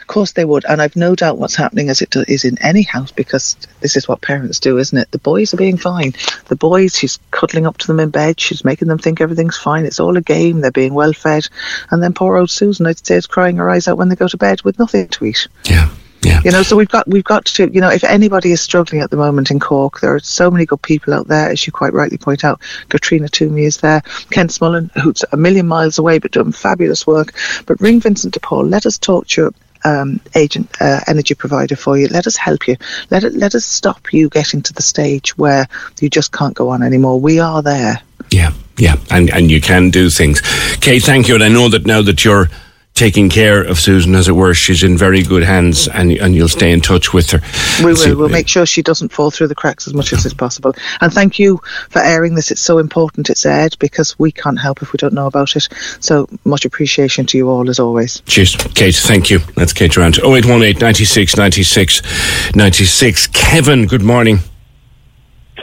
Of 0.00 0.08
course 0.08 0.32
they 0.32 0.44
would, 0.44 0.66
and 0.68 0.82
I've 0.82 0.96
no 0.96 1.14
doubt 1.14 1.38
what's 1.38 1.54
happening 1.54 1.88
as 1.88 2.02
it 2.02 2.10
do- 2.10 2.26
is 2.28 2.44
in 2.44 2.58
any 2.60 2.82
house 2.82 3.10
because 3.10 3.56
this 3.80 3.96
is 3.96 4.06
what 4.06 4.20
parents 4.20 4.60
do, 4.60 4.76
isn't 4.76 4.96
it? 4.98 5.10
The 5.12 5.18
boys 5.18 5.54
are 5.54 5.56
being 5.56 5.78
fine. 5.78 6.12
The 6.48 6.56
boys, 6.56 6.94
she's 6.94 7.18
cuddling 7.30 7.66
up 7.66 7.78
to 7.78 7.86
them 7.86 8.00
in 8.00 8.10
bed. 8.10 8.38
She's 8.38 8.66
making 8.66 8.88
them 8.88 8.98
think 8.98 9.22
everything's 9.22 9.56
fine. 9.56 9.86
It's 9.86 10.00
all 10.00 10.18
a 10.18 10.20
game. 10.20 10.60
They're 10.60 10.70
being 10.70 10.92
well 10.92 11.14
fed, 11.14 11.46
and 11.90 12.02
then 12.02 12.12
poor 12.12 12.36
old 12.36 12.50
Susan, 12.50 12.86
I'd 12.86 13.04
say, 13.04 13.16
is 13.16 13.26
crying 13.26 13.56
her 13.56 13.70
eyes 13.70 13.88
out 13.88 13.96
when 13.96 14.10
they 14.10 14.14
go 14.14 14.28
to 14.28 14.36
bed 14.36 14.60
with 14.62 14.78
nothing 14.78 15.08
to 15.08 15.24
eat. 15.24 15.48
yeah, 15.64 15.88
yeah. 16.24 16.40
You 16.44 16.50
know, 16.50 16.62
so 16.62 16.76
we've 16.76 16.88
got 16.88 17.06
we've 17.06 17.24
got 17.24 17.44
to, 17.46 17.70
you 17.70 17.80
know, 17.80 17.90
if 17.90 18.02
anybody 18.04 18.52
is 18.52 18.60
struggling 18.60 19.02
at 19.02 19.10
the 19.10 19.16
moment 19.16 19.50
in 19.50 19.60
Cork, 19.60 20.00
there 20.00 20.14
are 20.14 20.20
so 20.20 20.50
many 20.50 20.64
good 20.64 20.82
people 20.82 21.12
out 21.12 21.28
there, 21.28 21.50
as 21.50 21.66
you 21.66 21.72
quite 21.72 21.92
rightly 21.92 22.18
point 22.18 22.44
out. 22.44 22.60
Katrina 22.88 23.28
Toomey 23.28 23.64
is 23.64 23.78
there, 23.78 24.00
Ken 24.30 24.48
Smullen, 24.48 24.90
who's 24.92 25.24
a 25.32 25.36
million 25.36 25.66
miles 25.66 25.98
away 25.98 26.18
but 26.18 26.32
doing 26.32 26.52
fabulous 26.52 27.06
work. 27.06 27.34
But 27.66 27.80
ring 27.80 28.00
Vincent 28.00 28.34
de 28.34 28.40
Paul. 28.40 28.64
Let 28.66 28.86
us 28.86 28.98
talk 28.98 29.28
to 29.28 29.42
your 29.42 29.54
um, 29.84 30.20
agent, 30.34 30.70
uh, 30.80 31.00
energy 31.06 31.34
provider 31.34 31.76
for 31.76 31.98
you. 31.98 32.08
Let 32.08 32.26
us 32.26 32.36
help 32.36 32.66
you. 32.66 32.76
Let 33.10 33.24
it, 33.24 33.34
let 33.34 33.54
us 33.54 33.64
stop 33.64 34.12
you 34.12 34.30
getting 34.30 34.62
to 34.62 34.72
the 34.72 34.82
stage 34.82 35.36
where 35.36 35.68
you 36.00 36.08
just 36.08 36.32
can't 36.32 36.54
go 36.54 36.70
on 36.70 36.82
anymore. 36.82 37.20
We 37.20 37.38
are 37.38 37.62
there. 37.62 38.00
Yeah, 38.30 38.52
yeah, 38.78 38.96
and 39.10 39.30
and 39.30 39.50
you 39.50 39.60
can 39.60 39.90
do 39.90 40.08
things. 40.08 40.40
Kate, 40.80 41.02
thank 41.02 41.28
you. 41.28 41.34
And 41.34 41.44
I 41.44 41.48
know 41.48 41.68
that 41.68 41.86
now 41.86 42.00
that 42.02 42.24
you're 42.24 42.48
taking 42.94 43.28
care 43.28 43.60
of 43.62 43.78
Susan, 43.78 44.14
as 44.14 44.28
it 44.28 44.32
were, 44.32 44.54
she's 44.54 44.82
in 44.82 44.96
very 44.96 45.22
good 45.22 45.42
hands, 45.42 45.88
and 45.88 46.12
and 46.12 46.34
you'll 46.34 46.48
stay 46.48 46.72
in 46.72 46.80
touch 46.80 47.12
with 47.12 47.30
her. 47.32 47.40
We 47.84 47.94
See- 47.94 48.10
will. 48.10 48.18
We'll 48.18 48.28
make 48.28 48.48
sure 48.48 48.64
she 48.66 48.82
doesn't 48.82 49.12
fall 49.12 49.30
through 49.30 49.48
the 49.48 49.54
cracks 49.54 49.86
as 49.86 49.94
much 49.94 50.12
as 50.12 50.24
is 50.24 50.34
possible. 50.34 50.74
And 51.00 51.12
thank 51.12 51.38
you 51.38 51.60
for 51.90 52.00
airing 52.00 52.34
this. 52.34 52.50
It's 52.50 52.60
so 52.60 52.78
important 52.78 53.30
it's 53.30 53.44
aired 53.44 53.76
because 53.78 54.18
we 54.18 54.32
can't 54.32 54.58
help 54.60 54.80
if 54.82 54.92
we 54.92 54.96
don't 54.96 55.14
know 55.14 55.26
about 55.26 55.56
it. 55.56 55.68
So 56.00 56.28
much 56.44 56.64
appreciation 56.64 57.26
to 57.26 57.36
you 57.38 57.48
all 57.48 57.68
as 57.68 57.78
always. 57.80 58.20
Cheers, 58.26 58.56
Kate. 58.74 58.94
Thank 58.94 59.30
you. 59.30 59.40
That's 59.56 59.72
Kate 59.72 59.90
Durant. 59.92 60.18
0818 60.18 60.78
96 60.80 61.36
96 61.36 62.54
96. 62.54 63.26
Kevin, 63.28 63.86
good 63.86 64.02
morning. 64.02 64.38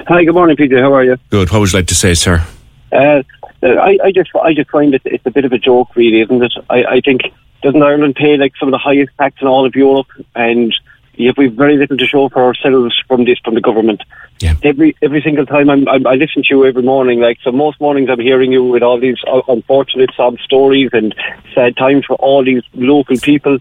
Hi, 0.08 0.24
good 0.24 0.34
morning, 0.34 0.56
Peter. 0.58 0.82
How 0.82 0.94
are 0.94 1.04
you? 1.04 1.18
Good. 1.30 1.52
What 1.52 1.60
would 1.60 1.72
you 1.72 1.78
like 1.80 1.88
to 1.88 1.96
say, 1.96 2.14
sir? 2.14 2.46
Uh, 2.92 3.24
I, 3.64 3.98
I 4.04 4.12
just, 4.12 4.30
I 4.36 4.54
just 4.54 4.70
find 4.70 4.94
it 4.94 5.02
it's 5.06 5.26
a 5.26 5.32
bit 5.32 5.46
of 5.46 5.54
a 5.54 5.58
joke, 5.58 5.96
really, 5.96 6.22
isn't 6.22 6.44
it? 6.44 6.54
I, 6.70 6.84
I 6.84 7.02
think 7.02 7.22
doesn't 7.62 7.84
Ireland 7.84 8.16
pay 8.16 8.38
like 8.38 8.54
some 8.60 8.68
of 8.70 8.72
the 8.72 8.80
highest 8.80 9.12
tax 9.18 9.42
in 9.42 9.48
all 9.48 9.66
of 9.66 9.76
Europe, 9.76 10.08
and 10.36 10.74
yet 11.14 11.38
we've 11.38 11.54
very 11.54 11.78
little 11.78 11.98
to 11.98 12.08
show 12.08 12.30
for 12.30 12.44
ourselves 12.44 13.00
from 13.08 13.26
this, 13.26 13.38
from 13.40 13.54
the 13.54 13.62
government. 13.62 14.02
Yeah. 14.40 14.56
Every 14.64 14.96
every 15.04 15.22
single 15.22 15.46
time 15.46 15.70
I'm, 15.70 15.88
I'm, 15.88 16.08
I 16.08 16.16
listen 16.16 16.42
to 16.42 16.50
you 16.50 16.66
every 16.66 16.82
morning, 16.82 17.20
like 17.20 17.38
so 17.44 17.52
most 17.52 17.80
mornings 17.80 18.10
I'm 18.10 18.20
hearing 18.20 18.52
you 18.52 18.64
with 18.64 18.82
all 18.82 19.00
these 19.00 19.18
uh, 19.28 19.42
unfortunate 19.48 20.10
sob 20.18 20.40
stories 20.40 20.90
and 20.94 21.14
sad 21.54 21.78
times 21.78 22.06
for 22.06 22.16
all 22.16 22.44
these 22.44 22.64
local 22.74 23.18
people, 23.18 23.60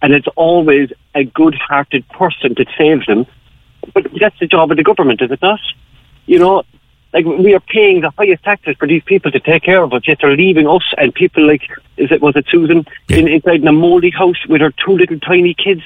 and 0.00 0.14
it's 0.14 0.28
always 0.36 0.90
a 1.14 1.24
good-hearted 1.24 2.08
person 2.08 2.54
that 2.56 2.68
saves 2.78 3.04
them. 3.06 3.26
But 3.92 4.06
that's 4.18 4.38
the 4.38 4.46
job 4.46 4.70
of 4.70 4.78
the 4.78 4.82
government, 4.82 5.20
is 5.20 5.30
it 5.30 5.42
not? 5.42 5.60
You 6.24 6.38
know, 6.38 6.62
like 7.12 7.24
we 7.26 7.54
are 7.54 7.60
paying 7.60 8.00
the 8.00 8.10
highest 8.16 8.42
taxes 8.42 8.76
for 8.78 8.88
these 8.88 9.02
people 9.04 9.30
to 9.30 9.40
take 9.40 9.62
care 9.62 9.82
of 9.82 9.92
us, 9.92 10.02
yet 10.06 10.18
they're 10.20 10.36
leaving 10.36 10.66
us 10.66 10.82
and 10.96 11.14
people 11.14 11.46
like 11.46 11.62
is 11.96 12.10
it 12.10 12.22
was 12.22 12.36
it 12.36 12.46
Susan 12.50 12.86
Yeah. 13.08 13.18
in, 13.18 13.28
inside 13.28 13.60
in 13.60 13.68
a 13.68 13.72
mouldy 13.72 14.10
house 14.10 14.46
with 14.48 14.60
her 14.60 14.70
two 14.72 14.92
little 14.92 15.20
tiny 15.20 15.54
kids. 15.54 15.82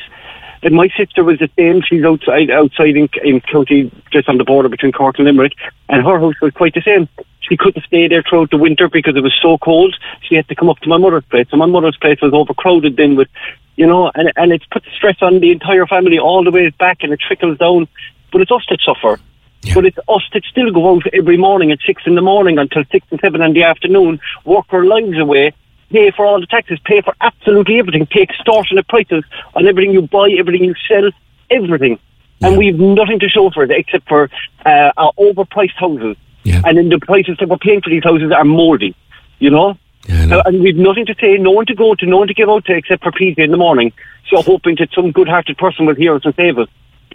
And 0.62 0.74
my 0.74 0.88
sister 0.96 1.22
was 1.22 1.38
the 1.38 1.50
same. 1.56 1.82
She's 1.82 2.02
outside 2.04 2.50
outside 2.50 2.96
in, 2.96 3.08
in 3.22 3.40
County, 3.40 3.92
just 4.10 4.28
on 4.28 4.38
the 4.38 4.44
border 4.44 4.68
between 4.68 4.90
Cork 4.90 5.18
and 5.18 5.26
Limerick, 5.26 5.52
and 5.88 6.04
her 6.04 6.18
house 6.18 6.34
was 6.40 6.52
quite 6.54 6.74
the 6.74 6.82
same. 6.82 7.08
She 7.40 7.56
couldn't 7.56 7.84
stay 7.84 8.08
there 8.08 8.22
throughout 8.22 8.50
the 8.50 8.56
winter 8.56 8.88
because 8.88 9.14
it 9.16 9.22
was 9.22 9.38
so 9.40 9.58
cold. 9.58 9.94
She 10.22 10.34
had 10.34 10.48
to 10.48 10.54
come 10.56 10.68
up 10.68 10.78
to 10.80 10.88
my 10.88 10.96
mother's 10.96 11.24
place. 11.26 11.46
So 11.50 11.56
my 11.56 11.66
mother's 11.66 11.96
place 11.98 12.20
was 12.20 12.32
overcrowded 12.32 12.96
then 12.96 13.14
with, 13.14 13.28
you 13.76 13.86
know, 13.86 14.10
and 14.14 14.32
and 14.36 14.50
it's 14.50 14.64
put 14.66 14.82
stress 14.96 15.16
on 15.20 15.40
the 15.40 15.52
entire 15.52 15.86
family 15.86 16.18
all 16.18 16.42
the 16.42 16.50
way 16.50 16.70
back, 16.70 16.98
and 17.02 17.12
it 17.12 17.20
trickles 17.20 17.58
down. 17.58 17.86
But 18.32 18.40
it's 18.40 18.50
us 18.50 18.64
that 18.70 18.80
suffer. 18.80 19.20
Yeah. 19.62 19.74
But 19.74 19.86
it's 19.86 19.98
us 20.08 20.22
that 20.32 20.44
still 20.44 20.70
go 20.70 20.94
out 20.94 21.02
every 21.12 21.36
morning 21.36 21.72
at 21.72 21.78
six 21.86 22.02
in 22.06 22.14
the 22.14 22.22
morning 22.22 22.58
until 22.58 22.84
six 22.92 23.06
and 23.10 23.20
seven 23.20 23.42
in 23.42 23.52
the 23.52 23.64
afternoon, 23.64 24.20
work 24.44 24.66
our 24.70 24.84
lives 24.84 25.18
away, 25.18 25.52
pay 25.90 26.10
for 26.10 26.26
all 26.26 26.40
the 26.40 26.46
taxes, 26.46 26.78
pay 26.84 27.00
for 27.00 27.14
absolutely 27.20 27.78
everything, 27.78 28.06
pay 28.06 28.22
extortionate 28.22 28.86
prices 28.88 29.24
on 29.54 29.66
everything 29.66 29.92
you 29.92 30.02
buy, 30.02 30.30
everything 30.38 30.64
you 30.64 30.74
sell, 30.88 31.10
everything. 31.50 31.98
And 32.42 32.58
we've 32.58 32.78
nothing 32.78 33.18
to 33.20 33.28
show 33.28 33.50
for 33.50 33.64
it 33.64 33.70
except 33.70 34.08
for 34.08 34.30
uh, 34.64 34.92
our 34.96 35.12
overpriced 35.18 35.76
houses. 35.76 36.16
Yeah. 36.44 36.60
And 36.64 36.76
then 36.76 36.88
the 36.90 36.98
prices 36.98 37.36
that 37.40 37.48
we're 37.48 37.56
paying 37.56 37.80
for 37.80 37.90
these 37.90 38.04
houses 38.04 38.30
are 38.30 38.44
mouldy, 38.44 38.94
you 39.38 39.50
know? 39.50 39.78
Yeah, 40.06 40.26
know. 40.26 40.38
Uh, 40.40 40.42
and 40.46 40.62
we've 40.62 40.76
nothing 40.76 41.06
to 41.06 41.14
say, 41.20 41.36
no 41.38 41.50
one 41.50 41.66
to 41.66 41.74
go 41.74 41.94
to, 41.94 42.06
no 42.06 42.18
one 42.18 42.28
to 42.28 42.34
give 42.34 42.48
out 42.48 42.64
to 42.66 42.76
except 42.76 43.02
for 43.02 43.10
PJ 43.10 43.38
in 43.38 43.50
the 43.50 43.56
morning. 43.56 43.92
So 44.28 44.42
hoping 44.42 44.76
that 44.78 44.90
some 44.94 45.12
good-hearted 45.12 45.56
person 45.58 45.86
will 45.86 45.94
hear 45.94 46.14
us 46.14 46.22
and 46.24 46.34
save 46.34 46.58
us. 46.58 46.68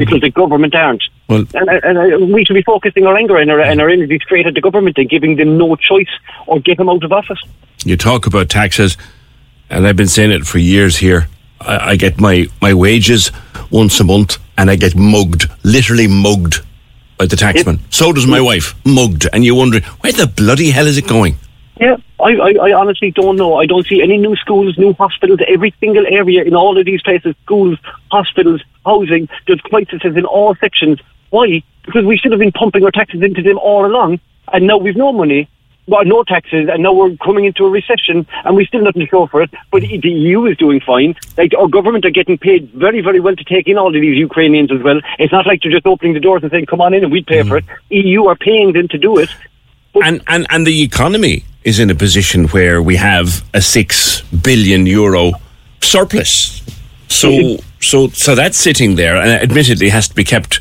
Because 0.05 0.21
the 0.21 0.29
government 0.31 0.75
aren't. 0.75 1.03
Well- 1.27 1.45
and, 1.53 1.69
uh, 1.69 1.79
and, 1.83 1.97
and 1.97 2.33
we 2.33 2.43
should 2.45 2.53
be 2.55 2.61
focusing 2.63 3.05
our 3.05 3.15
anger 3.15 3.37
and 3.37 3.49
our, 3.51 3.59
and 3.59 3.79
our 3.79 3.89
energy 3.89 4.19
straight 4.23 4.45
at 4.47 4.53
the 4.53 4.61
government 4.61 4.97
and 4.97 5.09
giving 5.09 5.35
them 5.35 5.57
no 5.57 5.75
choice 5.75 6.09
or 6.47 6.59
get 6.59 6.77
them 6.77 6.89
out 6.89 7.03
of 7.03 7.11
office. 7.11 7.39
You 7.85 7.97
talk 7.97 8.25
about 8.27 8.49
taxes, 8.49 8.97
and 9.69 9.87
I've 9.87 9.95
been 9.95 10.07
saying 10.07 10.31
it 10.31 10.45
for 10.45 10.57
years 10.57 10.97
here. 10.97 11.27
I, 11.59 11.91
I 11.91 11.95
get 11.95 12.19
my, 12.19 12.47
my 12.61 12.73
wages 12.73 13.31
once 13.69 13.99
a 13.99 14.03
month, 14.03 14.37
and 14.57 14.69
I 14.69 14.75
get 14.75 14.95
mugged, 14.95 15.49
literally 15.63 16.07
mugged 16.07 16.61
by 17.17 17.25
the 17.27 17.35
taxman. 17.35 17.79
So 17.89 18.11
does 18.11 18.25
my 18.27 18.41
wife, 18.41 18.73
mugged. 18.85 19.27
And 19.31 19.45
you're 19.45 19.55
wondering, 19.55 19.83
where 20.01 20.11
the 20.11 20.27
bloody 20.27 20.71
hell 20.71 20.87
is 20.87 20.97
it 20.97 21.07
going? 21.07 21.37
Yeah, 21.81 21.97
I, 22.19 22.35
I, 22.35 22.53
I 22.61 22.73
honestly 22.73 23.09
don't 23.09 23.37
know. 23.37 23.55
I 23.55 23.65
don't 23.65 23.87
see 23.87 24.03
any 24.03 24.17
new 24.17 24.35
schools, 24.35 24.77
new 24.77 24.93
hospitals. 24.93 25.39
Every 25.47 25.73
single 25.79 26.05
area 26.05 26.43
in 26.43 26.55
all 26.55 26.77
of 26.77 26.85
these 26.85 27.01
places, 27.01 27.35
schools, 27.43 27.79
hospitals, 28.11 28.61
housing, 28.85 29.27
there's 29.47 29.59
crises 29.61 29.99
in 30.03 30.25
all 30.25 30.53
sections. 30.55 30.99
Why? 31.31 31.63
Because 31.83 32.05
we 32.05 32.17
should 32.17 32.33
have 32.33 32.39
been 32.39 32.51
pumping 32.51 32.83
our 32.83 32.91
taxes 32.91 33.23
into 33.23 33.41
them 33.41 33.57
all 33.57 33.83
along, 33.83 34.19
and 34.53 34.67
now 34.67 34.77
we've 34.77 34.95
no 34.95 35.11
money, 35.11 35.49
well, 35.87 36.05
no 36.05 36.23
taxes, 36.23 36.69
and 36.71 36.83
now 36.83 36.93
we're 36.93 37.17
coming 37.17 37.45
into 37.45 37.65
a 37.65 37.69
recession, 37.71 38.27
and 38.45 38.55
we 38.55 38.63
still 38.67 38.83
nothing 38.83 39.01
to 39.01 39.07
show 39.07 39.25
for 39.25 39.41
it. 39.41 39.49
But 39.71 39.81
the 39.81 40.09
EU 40.09 40.45
is 40.45 40.57
doing 40.57 40.81
fine. 40.81 41.15
Like 41.35 41.53
our 41.57 41.67
government 41.67 42.05
are 42.05 42.11
getting 42.11 42.37
paid 42.37 42.69
very, 42.73 43.01
very 43.01 43.19
well 43.19 43.35
to 43.35 43.43
take 43.43 43.67
in 43.67 43.79
all 43.79 43.87
of 43.87 43.99
these 43.99 44.17
Ukrainians 44.17 44.71
as 44.71 44.83
well. 44.83 45.01
It's 45.17 45.33
not 45.33 45.47
like 45.47 45.63
they're 45.63 45.71
just 45.71 45.87
opening 45.87 46.13
the 46.13 46.19
doors 46.19 46.43
and 46.43 46.51
saying, 46.51 46.67
"Come 46.67 46.81
on 46.81 46.93
in, 46.93 47.03
and 47.03 47.11
we'd 47.11 47.25
pay 47.25 47.41
for 47.41 47.57
it." 47.57 47.65
Mm-hmm. 47.65 48.07
EU 48.07 48.25
are 48.27 48.35
paying 48.35 48.73
them 48.73 48.87
to 48.89 48.99
do 48.99 49.17
it. 49.17 49.29
And, 49.95 50.21
and, 50.27 50.45
and 50.49 50.65
the 50.65 50.83
economy 50.83 51.43
is 51.63 51.79
in 51.79 51.89
a 51.89 51.95
position 51.95 52.47
where 52.49 52.81
we 52.81 52.95
have 52.95 53.43
a 53.53 53.61
six 53.61 54.21
billion 54.21 54.85
euro 54.85 55.33
surplus. 55.81 56.61
So, 57.07 57.57
so, 57.81 58.07
so 58.09 58.35
that's 58.35 58.57
sitting 58.57 58.95
there, 58.95 59.17
and 59.17 59.29
admittedly 59.29 59.89
has 59.89 60.07
to 60.07 60.15
be 60.15 60.23
kept 60.23 60.59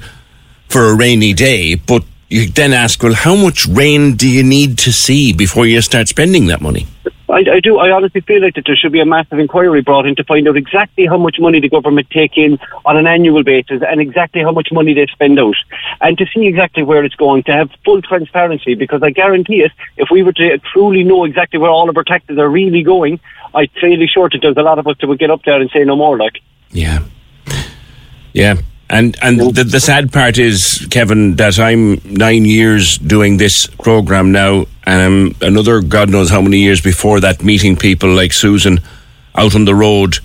for 0.69 0.87
a 0.87 0.97
rainy 0.97 1.33
day. 1.33 1.75
But 1.77 2.05
you 2.29 2.49
then 2.49 2.73
ask, 2.73 3.03
well, 3.03 3.15
how 3.15 3.37
much 3.37 3.67
rain 3.67 4.17
do 4.17 4.29
you 4.29 4.43
need 4.43 4.79
to 4.79 4.93
see 4.93 5.33
before 5.33 5.67
you 5.67 5.81
start 5.81 6.09
spending 6.09 6.47
that 6.47 6.61
money? 6.61 6.87
I, 7.31 7.45
I 7.57 7.61
do. 7.61 7.79
I 7.79 7.91
honestly 7.91 8.21
feel 8.21 8.43
like 8.43 8.55
that 8.55 8.65
there 8.67 8.77
should 8.77 8.93
be 8.93 9.01
a 9.01 9.07
massive 9.07 9.39
inquiry 9.39 9.83
brought 9.83 10.07
in 10.07 10.15
to 10.17 10.25
find 10.25 10.47
out 10.49 10.57
exactly 10.57 11.07
how 11.07 11.17
much 11.17 11.39
money 11.39 11.61
the 11.61 11.69
government 11.69 12.09
take 12.11 12.37
in 12.37 12.59
on 12.85 12.97
an 12.97 13.07
annual 13.07 13.43
basis 13.43 13.83
and 13.87 14.01
exactly 14.01 14.43
how 14.43 14.53
much 14.53 14.69
money 14.73 14.95
they 14.95 15.07
spend 15.07 15.39
out, 15.39 15.57
and 16.01 16.19
to 16.19 16.27
see 16.35 16.47
exactly 16.47 16.83
where 16.83 17.05
it's 17.05 17.15
going. 17.15 17.43
To 17.45 17.53
have 17.53 17.71
full 17.85 18.03
transparency, 18.03 18.75
because 18.75 19.03
I 19.03 19.11
guarantee 19.11 19.63
it, 19.63 19.73
if 19.97 20.09
we 20.11 20.23
were 20.23 20.33
to 20.35 20.59
truly 20.73 21.05
know 21.05 21.25
exactly 21.25 21.59
where 21.59 21.71
all 21.71 21.89
of 21.89 21.97
our 21.97 22.05
taxes 22.05 22.39
are 22.39 22.49
really 22.49 22.83
going, 22.83 23.21
I'm 23.55 23.69
fairly 23.81 24.07
sure 24.07 24.29
that 24.29 24.39
there's 24.41 24.57
a 24.57 24.63
lot 24.63 24.79
of 24.79 24.87
us 24.87 24.97
that 25.01 25.07
would 25.07 25.19
get 25.19 25.31
up 25.31 25.43
there 25.45 25.61
and 25.61 25.71
say 25.71 25.85
no 25.85 25.97
more. 25.97 26.17
Like, 26.17 26.41
Yeah. 26.71 27.05
Yeah. 28.33 28.61
And 28.91 29.17
and 29.23 29.39
the, 29.39 29.63
the 29.63 29.79
sad 29.79 30.13
part 30.13 30.37
is, 30.37 30.85
Kevin, 30.91 31.37
that 31.37 31.61
I'm 31.61 32.01
nine 32.05 32.45
years 32.45 32.99
doing 32.99 33.37
this 33.37 33.69
program 33.69 34.33
now, 34.33 34.67
and 34.85 35.01
I'm 35.41 35.49
another 35.49 35.81
God 35.81 36.11
knows 36.11 36.29
how 36.29 36.41
many 36.41 36.59
years 36.59 36.81
before 36.81 37.21
that 37.21 37.43
meeting 37.45 37.77
people 37.77 38.11
like 38.11 38.33
Susan 38.33 38.81
out 39.37 39.55
on 39.55 39.65
the 39.65 39.77
road, 39.77 40.19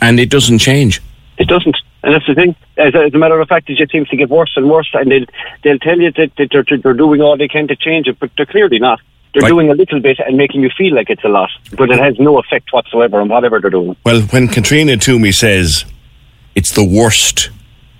and 0.00 0.18
it 0.18 0.30
doesn't 0.30 0.60
change. 0.60 1.02
It 1.36 1.46
doesn't. 1.46 1.76
And 2.02 2.14
that's 2.14 2.26
the 2.26 2.34
thing. 2.34 2.56
As 2.78 2.94
a, 2.94 3.04
as 3.04 3.14
a 3.14 3.18
matter 3.18 3.38
of 3.38 3.48
fact, 3.48 3.68
it 3.68 3.76
just 3.76 3.92
seems 3.92 4.08
to 4.08 4.16
get 4.16 4.30
worse 4.30 4.52
and 4.56 4.70
worse. 4.70 4.88
And 4.94 5.10
they'll, 5.10 5.26
they'll 5.62 5.78
tell 5.78 5.98
you 6.00 6.10
that, 6.12 6.30
that 6.38 6.48
they're, 6.52 6.78
they're 6.78 6.94
doing 6.94 7.20
all 7.20 7.36
they 7.36 7.48
can 7.48 7.68
to 7.68 7.76
change 7.76 8.06
it, 8.06 8.18
but 8.18 8.30
they're 8.36 8.46
clearly 8.46 8.78
not. 8.78 9.00
They're 9.34 9.42
Right. 9.42 9.48
doing 9.48 9.70
a 9.70 9.74
little 9.74 10.00
bit 10.00 10.18
and 10.20 10.38
making 10.38 10.62
you 10.62 10.70
feel 10.78 10.94
like 10.94 11.10
it's 11.10 11.24
a 11.24 11.28
lot, 11.28 11.50
but 11.76 11.90
it 11.90 11.98
has 11.98 12.18
no 12.18 12.38
effect 12.38 12.72
whatsoever 12.72 13.20
on 13.20 13.28
whatever 13.28 13.60
they're 13.60 13.68
doing. 13.70 13.94
Well, 14.04 14.22
when 14.22 14.48
Katrina 14.48 14.96
Toomey 14.96 15.32
says 15.32 15.84
it's 16.54 16.72
the 16.72 16.84
worst 16.84 17.50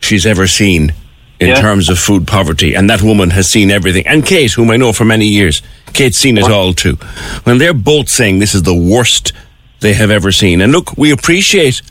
she's 0.07 0.25
ever 0.27 0.47
seen 0.47 0.93
in 1.39 1.49
Yeah. 1.49 1.61
terms 1.61 1.91
of 1.91 1.99
food 1.99 2.27
poverty, 2.27 2.75
and 2.75 2.89
that 2.89 3.03
woman 3.03 3.31
has 3.31 3.51
seen 3.51 3.71
everything, 3.71 4.07
and 4.07 4.25
Kate, 4.25 4.53
whom 4.53 4.71
I 4.71 4.77
know 4.79 4.93
for 4.93 5.05
many 5.05 5.27
years, 5.27 5.61
Kate's 5.93 6.19
seen 6.19 6.39
it 6.39 6.45
all 6.51 6.73
too. 6.73 6.97
When 7.45 7.59
they're 7.59 7.75
both 7.75 8.09
saying 8.09 8.39
this 8.39 8.55
is 8.55 8.63
the 8.63 8.75
worst 8.75 9.33
they 9.81 9.93
have 9.93 10.11
ever 10.11 10.33
seen, 10.33 10.61
and 10.63 10.73
look, 10.73 10.97
we 10.97 11.11
appreciate 11.11 11.83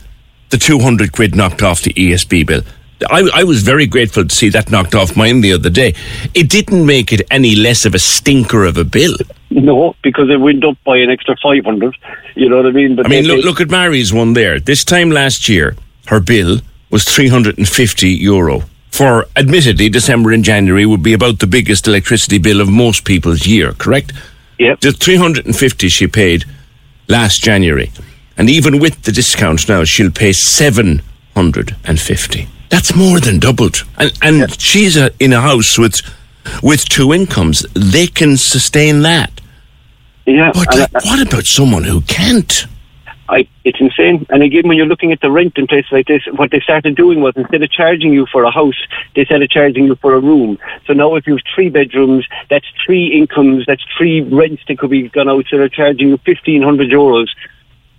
the 0.50 0.56
200 0.58 1.12
quid 1.12 1.36
knocked 1.36 1.62
off 1.62 1.82
the 1.82 1.92
ESB 1.96 2.44
bill. 2.44 2.62
I, 3.10 3.28
I 3.34 3.44
was 3.44 3.62
very 3.62 3.86
grateful 3.86 4.24
to 4.24 4.34
see 4.34 4.48
that 4.48 4.70
knocked 4.70 4.94
off 4.94 5.16
mine 5.16 5.42
the 5.42 5.52
other 5.52 5.68
day. 5.68 5.94
It 6.34 6.48
didn't 6.48 6.86
make 6.86 7.12
it 7.12 7.20
any 7.30 7.54
less 7.54 7.84
of 7.84 7.94
a 7.94 7.98
stinker 7.98 8.64
of 8.64 8.78
a 8.78 8.84
bill. 8.84 9.14
No, 9.50 9.94
because 10.02 10.30
it 10.30 10.40
went 10.40 10.64
up 10.64 10.78
by 10.84 10.96
an 10.96 11.10
extra 11.10 11.36
500. 11.42 11.94
You 12.36 12.48
know 12.48 12.56
what 12.56 12.66
I 12.66 12.70
mean? 12.70 12.96
But 12.96 13.06
I 13.06 13.08
mean, 13.10 13.26
look, 13.26 13.44
look 13.44 13.60
at 13.60 13.68
Mary's 13.70 14.12
one 14.14 14.32
there. 14.32 14.58
This 14.58 14.82
time 14.82 15.10
last 15.10 15.46
year, 15.48 15.76
her 16.06 16.20
bill 16.20 16.60
was 16.96 17.04
350 17.04 18.08
euro. 18.08 18.62
For 18.90 19.26
admittedly, 19.36 19.90
December 19.90 20.32
and 20.32 20.42
January 20.42 20.86
would 20.86 21.02
be 21.02 21.12
about 21.12 21.40
the 21.40 21.46
biggest 21.46 21.86
electricity 21.86 22.38
bill 22.38 22.62
of 22.62 22.70
most 22.70 23.04
people's 23.04 23.46
year, 23.46 23.74
correct? 23.74 24.14
Yep. 24.58 24.80
The 24.80 24.92
350 24.92 25.90
she 25.90 26.06
paid 26.06 26.46
last 27.06 27.42
January. 27.42 27.92
And 28.38 28.48
even 28.48 28.78
with 28.78 29.02
the 29.02 29.12
discount 29.12 29.68
now, 29.68 29.84
she'll 29.84 30.10
pay 30.10 30.32
750. 30.32 32.48
That's 32.70 32.96
more 32.96 33.20
than 33.20 33.40
doubled. 33.40 33.84
And, 33.98 34.10
and 34.22 34.58
she's 34.58 34.96
a, 34.96 35.10
in 35.20 35.34
a 35.34 35.42
house 35.42 35.78
with, 35.78 36.00
with 36.62 36.88
two 36.88 37.12
incomes. 37.12 37.66
They 37.74 38.06
can 38.06 38.38
sustain 38.38 39.02
that. 39.02 39.38
Yeah. 40.24 40.50
But 40.54 40.74
what 41.04 41.20
about 41.20 41.44
someone 41.44 41.84
who 41.84 42.00
can't? 42.00 42.66
I, 43.28 43.48
it's 43.64 43.80
insane. 43.80 44.26
And 44.30 44.42
again, 44.42 44.68
when 44.68 44.76
you're 44.76 44.86
looking 44.86 45.12
at 45.12 45.20
the 45.20 45.30
rent 45.30 45.54
in 45.56 45.66
places 45.66 45.90
like 45.90 46.06
this, 46.06 46.22
what 46.36 46.50
they 46.50 46.60
started 46.60 46.96
doing 46.96 47.20
was 47.20 47.34
instead 47.36 47.62
of 47.62 47.70
charging 47.70 48.12
you 48.12 48.26
for 48.30 48.44
a 48.44 48.50
house, 48.50 48.78
they 49.14 49.24
started 49.24 49.50
charging 49.50 49.86
you 49.86 49.96
for 49.96 50.14
a 50.14 50.20
room. 50.20 50.58
So 50.86 50.92
now 50.92 51.16
if 51.16 51.26
you 51.26 51.34
have 51.34 51.42
three 51.54 51.68
bedrooms, 51.68 52.26
that's 52.48 52.66
three 52.84 53.08
incomes, 53.08 53.64
that's 53.66 53.84
three 53.96 54.20
rents 54.20 54.62
that 54.68 54.78
could 54.78 54.90
be 54.90 55.08
gone 55.08 55.28
out, 55.28 55.44
so 55.50 55.58
they're 55.58 55.68
charging 55.68 56.08
you 56.08 56.18
1,500 56.24 56.88
euros. 56.88 57.28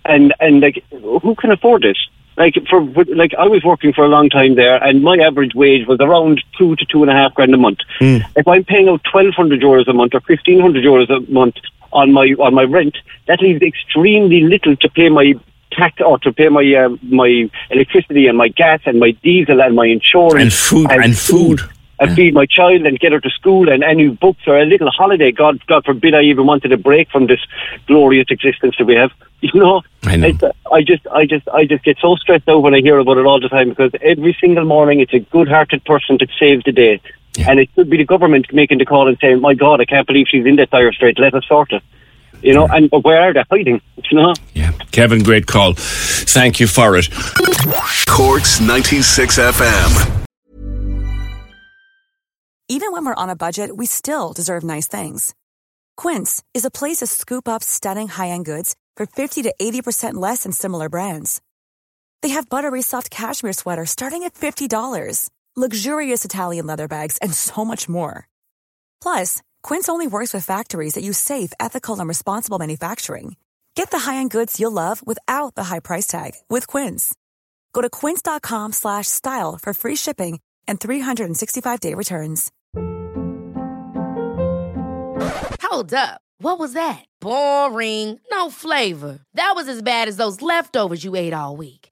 And, 0.04 0.34
and 0.40 0.60
like, 0.60 0.82
who 0.90 1.34
can 1.34 1.50
afford 1.50 1.82
this? 1.82 1.98
Like, 2.38 2.54
for, 2.70 2.80
like, 2.80 3.34
I 3.34 3.48
was 3.48 3.64
working 3.64 3.92
for 3.92 4.04
a 4.04 4.08
long 4.08 4.30
time 4.30 4.54
there, 4.54 4.76
and 4.82 5.02
my 5.02 5.16
average 5.16 5.54
wage 5.56 5.88
was 5.88 5.98
around 6.00 6.42
two 6.56 6.76
to 6.76 6.86
two 6.86 7.02
and 7.02 7.10
a 7.10 7.12
half 7.12 7.34
grand 7.34 7.52
a 7.52 7.58
month. 7.58 7.80
Hmm. 7.98 8.18
If 8.36 8.46
I'm 8.46 8.62
paying 8.64 8.88
out 8.88 9.02
1,200 9.12 9.60
euros 9.60 9.88
a 9.88 9.92
month 9.92 10.14
or 10.14 10.22
1,500 10.24 10.84
euros 10.84 11.10
a 11.10 11.30
month 11.30 11.56
on 11.92 12.12
my 12.12 12.34
on 12.38 12.54
my 12.54 12.64
rent, 12.64 12.96
that 13.26 13.40
leaves 13.40 13.62
extremely 13.62 14.40
little 14.42 14.76
to 14.76 14.88
pay 14.90 15.08
my 15.08 15.34
tax 15.72 16.00
or 16.00 16.18
to 16.20 16.32
pay 16.32 16.48
my 16.48 16.64
uh, 16.74 16.88
my 17.02 17.50
electricity 17.70 18.26
and 18.26 18.36
my 18.38 18.48
gas 18.48 18.80
and 18.86 18.98
my 18.98 19.10
diesel 19.22 19.60
and 19.62 19.74
my 19.76 19.86
insurance 19.86 20.42
And 20.42 20.52
food- 20.52 20.90
and 20.90 21.16
food. 21.18 21.60
and 22.00 22.14
feed 22.14 22.32
my 22.32 22.46
child 22.46 22.82
and 22.86 22.98
get 23.00 23.10
her 23.12 23.20
to 23.20 23.30
school 23.30 23.68
and 23.68 23.82
any 23.82 24.06
books 24.08 24.42
or 24.46 24.56
a 24.58 24.64
little 24.64 24.90
holiday. 24.90 25.32
God, 25.32 25.60
God 25.66 25.84
forbid 25.84 26.14
I 26.14 26.22
even 26.22 26.46
wanted 26.46 26.70
a 26.72 26.76
break 26.76 27.10
from 27.10 27.26
this 27.26 27.40
glorious 27.88 28.26
existence 28.30 28.76
that 28.78 28.86
we 28.86 28.94
have. 28.94 29.10
You 29.40 29.60
know, 29.60 29.82
I 30.02 30.16
know. 30.16 30.30
Uh, 30.42 30.50
I 30.72 30.82
just, 30.82 31.06
I 31.12 31.24
just, 31.24 31.46
I 31.48 31.64
just 31.64 31.84
get 31.84 31.96
so 32.00 32.16
stressed 32.16 32.48
out 32.48 32.58
when 32.60 32.74
I 32.74 32.80
hear 32.80 32.98
about 32.98 33.18
it 33.18 33.24
all 33.24 33.38
the 33.40 33.48
time 33.48 33.68
because 33.68 33.92
every 34.02 34.36
single 34.40 34.64
morning 34.64 34.98
it's 34.98 35.14
a 35.14 35.20
good-hearted 35.20 35.84
person 35.84 36.16
that 36.18 36.28
saves 36.40 36.64
the 36.64 36.72
day, 36.72 37.00
and 37.46 37.60
it 37.60 37.68
should 37.74 37.90
be 37.90 37.96
the 37.96 38.04
government 38.04 38.46
making 38.52 38.78
the 38.78 38.84
call 38.84 39.08
and 39.08 39.18
saying, 39.20 39.40
"My 39.40 39.54
God, 39.54 39.80
I 39.80 39.84
can't 39.84 40.06
believe 40.06 40.26
she's 40.28 40.46
in 40.46 40.56
that 40.56 40.70
dire 40.70 40.92
strait. 40.92 41.18
Let 41.18 41.34
us 41.34 41.44
sort 41.46 41.72
it." 41.72 41.82
You 42.42 42.54
know, 42.54 42.66
and 42.66 42.88
but 42.90 43.04
where 43.04 43.20
are 43.20 43.32
they 43.32 43.44
hiding? 43.50 43.80
You 44.10 44.16
know. 44.18 44.34
Yeah. 44.54 44.72
Kevin, 44.92 45.22
great 45.22 45.46
call. 45.46 45.74
Thank 45.76 46.60
you 46.60 46.66
for 46.66 46.96
it. 46.96 47.08
Corks 48.08 48.60
96 48.60 49.38
FM. 49.38 50.26
Even 52.70 52.92
when 52.92 53.04
we're 53.06 53.14
on 53.14 53.30
a 53.30 53.36
budget, 53.36 53.76
we 53.76 53.86
still 53.86 54.34
deserve 54.34 54.62
nice 54.62 54.86
things. 54.86 55.34
Quince 55.96 56.42
is 56.52 56.66
a 56.66 56.70
place 56.70 56.98
to 56.98 57.06
scoop 57.06 57.48
up 57.48 57.62
stunning 57.62 58.08
high-end 58.08 58.44
goods 58.44 58.76
for 58.94 59.06
50 59.06 59.42
to 59.42 59.54
80% 59.60 60.14
less 60.14 60.42
than 60.42 60.52
similar 60.52 60.88
brands. 60.90 61.40
They 62.20 62.30
have 62.30 62.48
buttery 62.48 62.82
soft 62.82 63.10
cashmere 63.10 63.54
sweaters 63.54 63.90
starting 63.90 64.24
at 64.24 64.34
$50, 64.34 65.30
luxurious 65.58 66.24
Italian 66.24 66.66
leather 66.66 66.86
bags, 66.88 67.18
and 67.18 67.34
so 67.34 67.64
much 67.64 67.88
more. 67.88 68.28
Plus, 69.02 69.42
Quince 69.62 69.88
only 69.88 70.06
works 70.06 70.32
with 70.32 70.44
factories 70.44 70.94
that 70.94 71.04
use 71.04 71.18
safe, 71.18 71.52
ethical, 71.58 71.98
and 71.98 72.08
responsible 72.08 72.58
manufacturing. 72.58 73.36
Get 73.74 73.90
the 73.90 74.00
high-end 74.00 74.30
goods 74.30 74.58
you'll 74.58 74.72
love 74.72 75.06
without 75.06 75.54
the 75.54 75.64
high 75.64 75.78
price 75.80 76.06
tag 76.06 76.32
with 76.50 76.66
Quince. 76.66 77.14
Go 77.72 77.80
to 77.80 77.88
quince.com 77.88 78.72
slash 78.72 79.06
style 79.06 79.56
for 79.62 79.72
free 79.72 79.94
shipping 79.94 80.40
and 80.66 80.80
365-day 80.80 81.94
returns. 81.94 82.50
Hold 85.62 85.94
up. 85.94 86.20
What 86.40 86.58
was 86.58 86.72
that? 86.72 87.04
Boring. 87.20 88.18
No 88.32 88.50
flavor. 88.50 89.20
That 89.34 89.52
was 89.54 89.68
as 89.68 89.80
bad 89.80 90.08
as 90.08 90.16
those 90.16 90.42
leftovers 90.42 91.04
you 91.04 91.14
ate 91.14 91.32
all 91.32 91.56
week. 91.56 91.77